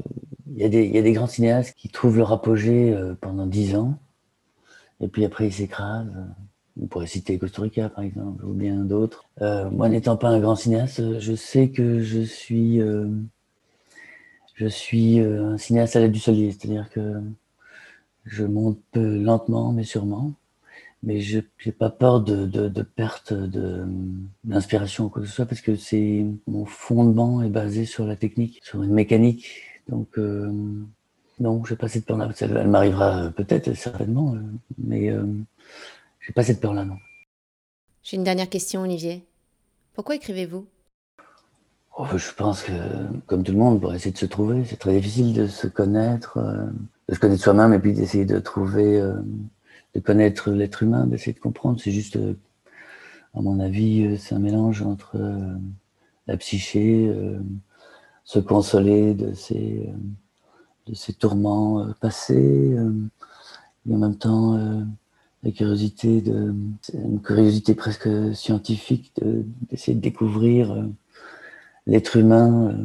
il 0.46 0.74
y, 0.74 0.92
y, 0.92 0.98
a 0.98 1.02
des 1.02 1.12
grands 1.12 1.26
cinéastes 1.26 1.74
qui 1.76 1.88
trouvent 1.90 2.16
leur 2.16 2.32
apogée 2.32 2.94
euh, 2.94 3.14
pendant 3.20 3.46
dix 3.46 3.76
ans, 3.76 3.98
et 5.00 5.08
puis 5.08 5.24
après 5.24 5.48
ils 5.48 5.52
s'écrasent. 5.52 6.12
On 6.80 6.86
pourrait 6.86 7.06
citer 7.06 7.36
Costa 7.38 7.60
Rica, 7.60 7.90
par 7.90 8.02
exemple, 8.02 8.42
ou 8.44 8.54
bien 8.54 8.76
d'autres. 8.76 9.24
Euh, 9.42 9.68
moi, 9.68 9.90
n'étant 9.90 10.16
pas 10.16 10.28
un 10.28 10.40
grand 10.40 10.56
cinéaste, 10.56 11.18
je 11.18 11.34
sais 11.34 11.68
que 11.68 12.00
je 12.00 12.20
suis, 12.20 12.80
je 14.54 14.66
suis 14.66 15.20
un 15.20 15.58
cinéaste 15.58 15.96
à 15.96 16.00
l'aide 16.00 16.12
du 16.12 16.20
solier, 16.20 16.52
c'est-à-dire 16.52 16.88
que 16.88 17.20
je 18.24 18.44
monte 18.44 18.80
lentement, 18.94 19.72
mais 19.72 19.84
sûrement 19.84 20.32
mais 21.02 21.20
je 21.20 21.40
n'ai 21.64 21.72
pas 21.72 21.90
peur 21.90 22.20
de, 22.20 22.46
de, 22.46 22.68
de 22.68 22.82
perte 22.82 23.32
d'inspiration 24.44 25.06
ou 25.06 25.08
quoi 25.08 25.22
que 25.22 25.28
ce 25.28 25.34
soit 25.34 25.46
parce 25.46 25.60
que 25.60 25.76
c'est 25.76 26.26
mon 26.46 26.64
fondement 26.66 27.42
est 27.42 27.48
basé 27.48 27.86
sur 27.86 28.06
la 28.06 28.16
technique, 28.16 28.60
sur 28.62 28.82
une 28.82 28.92
mécanique. 28.92 29.46
Donc 29.88 30.18
euh, 30.18 30.52
non, 31.40 31.64
j'ai 31.64 31.76
pas 31.76 31.88
cette 31.88 32.04
peur-là. 32.04 32.30
Elle, 32.40 32.68
m'arrivera 32.68 33.30
peut-être, 33.30 33.72
certainement, 33.74 34.34
euh, 34.34 34.40
mais 34.78 35.10
euh, 35.10 35.24
j'ai 36.20 36.32
pas 36.34 36.44
cette 36.44 36.60
peur-là, 36.60 36.84
non. 36.84 36.98
J'ai 38.02 38.16
une 38.16 38.24
dernière 38.24 38.48
question, 38.48 38.82
Olivier. 38.82 39.24
Pourquoi 39.94 40.16
écrivez-vous? 40.16 40.66
Oh, 41.96 42.06
Je 42.14 42.32
pense 42.32 42.62
que, 42.62 42.72
comme 43.26 43.42
tout 43.42 43.52
le 43.52 43.58
monde, 43.58 43.80
pour 43.80 43.92
essayer 43.94 44.12
de 44.12 44.18
se 44.18 44.26
trouver, 44.26 44.64
c'est 44.64 44.76
très 44.76 44.94
difficile 44.94 45.32
de 45.32 45.46
se 45.46 45.66
connaître, 45.66 46.38
euh, 46.38 46.66
de 47.08 47.14
se 47.14 47.20
connaître 47.20 47.42
soi-même 47.42 47.72
et 47.72 47.78
puis 47.78 47.92
d'essayer 47.94 48.26
de 48.26 48.38
trouver 48.38 49.00
euh, 49.00 49.14
de 49.94 50.00
connaître 50.00 50.50
l'être 50.50 50.82
humain, 50.82 51.06
d'essayer 51.06 51.32
de 51.32 51.40
comprendre. 51.40 51.80
C'est 51.80 51.90
juste, 51.90 52.16
euh, 52.16 52.34
à 53.34 53.40
mon 53.40 53.60
avis, 53.60 54.04
euh, 54.04 54.16
c'est 54.16 54.34
un 54.34 54.38
mélange 54.38 54.82
entre 54.82 55.16
euh, 55.16 55.54
la 56.26 56.36
psyché, 56.36 57.12
se 58.24 58.38
consoler 58.38 59.14
de 59.14 59.34
ses, 59.34 59.90
de 60.86 60.94
ses 60.94 61.12
tourments 61.12 61.84
passés, 62.00 62.76
et 63.88 63.94
en 63.94 63.98
même 63.98 64.16
temps 64.16 64.56
la 65.42 65.50
curiosité 65.50 66.20
de 66.20 66.54
une 66.94 67.20
curiosité 67.20 67.74
presque 67.74 68.08
scientifique 68.32 69.12
d'essayer 69.70 69.96
de, 69.96 70.00
découvrir 70.00 70.86
l'être 71.88 72.16
humain 72.16 72.78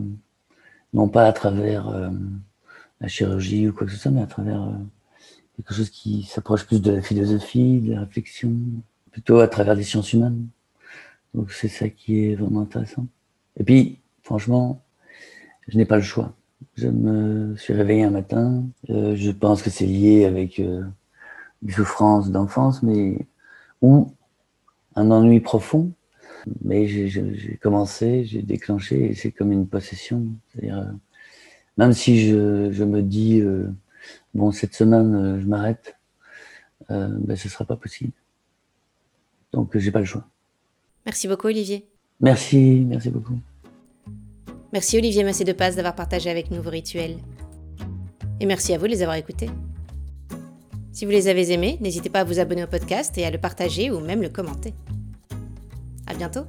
non 0.94 1.08
pas 1.08 1.28
à 1.28 1.34
travers 1.34 2.12
la 3.00 3.08
chirurgie 3.08 3.68
ou 3.68 3.74
quoi 3.74 3.86
que 3.86 3.94
ce 3.94 4.00
soit 4.00 4.12
mais 4.12 4.24
à 4.24 4.28
travers 4.28 4.68
quelque 5.56 5.74
chose 5.74 5.90
qui 5.90 6.24
s'approche 6.24 6.66
plus 6.66 6.82
de 6.82 6.92
la 6.92 7.02
philosophie, 7.02 7.80
de 7.80 7.94
la 7.94 8.02
réflexion, 8.02 8.54
plutôt 9.12 9.40
à 9.40 9.48
travers 9.48 9.76
les 9.76 9.84
sciences 9.84 10.14
humaines. 10.14 10.48
Donc 11.34 11.52
c'est 11.52 11.68
ça 11.68 11.90
qui 11.90 12.26
est 12.26 12.36
vraiment 12.36 12.62
intéressant. 12.62 13.08
Et 13.58 13.64
puis, 13.64 14.00
franchement, 14.22 14.82
je 15.68 15.78
n'ai 15.78 15.86
pas 15.86 15.98
le 15.98 16.02
choix. 16.04 16.34
Je 16.76 16.88
me 16.88 17.56
suis 17.56 17.74
réveillé 17.74 18.04
un 18.04 18.10
matin. 18.10 18.64
Euh, 18.90 19.16
je 19.16 19.32
pense 19.32 19.62
que 19.62 19.70
c'est 19.70 19.86
lié 19.86 20.26
avec 20.26 20.60
euh, 20.60 20.84
une 21.64 21.72
souffrance 21.72 22.32
d'enfance, 22.32 22.84
mais 22.84 23.28
ou 23.82 24.12
un 24.96 25.12
ennui 25.12 25.40
profond. 25.40 25.92
Mais 26.64 26.88
j'ai 26.88 27.58
commencé, 27.62 28.24
j'ai 28.26 28.44
déclenché, 28.44 29.12
et 29.12 29.16
c'est 29.16 29.32
comme 29.32 29.52
une 29.52 29.68
possession. 29.68 30.28
C'est-à-dire, 30.48 30.78
euh, 30.78 30.92
même 31.78 31.94
si 31.94 32.20
je, 32.28 32.72
je 32.72 32.84
me 32.84 33.02
dis 33.02 33.42
euh, 33.42 33.68
bon, 34.34 34.52
cette 34.52 34.74
semaine, 34.74 35.16
euh, 35.16 35.42
je 35.42 35.46
m'arrête, 35.46 35.96
euh, 36.92 37.08
ben, 37.10 37.36
ce 37.36 37.48
ne 37.48 37.52
sera 37.52 37.66
pas 37.66 37.76
possible. 37.76 38.12
Donc, 39.54 39.78
j'ai 39.78 39.92
pas 39.92 40.00
le 40.00 40.06
choix. 40.06 40.26
Merci 41.06 41.28
beaucoup, 41.28 41.48
Olivier. 41.48 41.88
Merci, 42.20 42.86
merci 42.88 43.10
beaucoup. 43.10 43.40
Merci, 44.74 44.98
Olivier 44.98 45.24
Massé 45.24 45.44
de 45.44 45.54
Paz, 45.54 45.76
d'avoir 45.76 45.96
partagé 45.96 46.30
avec 46.30 46.52
nous 46.52 46.62
vos 46.62 46.70
rituels. 46.70 47.18
Et 48.40 48.46
merci 48.46 48.74
à 48.74 48.78
vous 48.78 48.86
de 48.86 48.92
les 48.92 49.02
avoir 49.02 49.16
écoutés. 49.18 49.50
Si 50.92 51.06
vous 51.06 51.12
les 51.12 51.28
avez 51.28 51.52
aimés, 51.52 51.78
n'hésitez 51.82 52.10
pas 52.10 52.22
à 52.22 52.24
vous 52.24 52.40
abonner 52.40 52.64
au 52.64 52.68
podcast 52.68 53.18
et 53.18 53.26
à 53.26 53.32
le 53.32 53.38
partager 53.38 53.92
ou 53.92 54.00
même 54.00 54.22
le 54.22 54.30
commenter. 54.30 54.74
À 56.08 56.14
bientôt. 56.14 56.46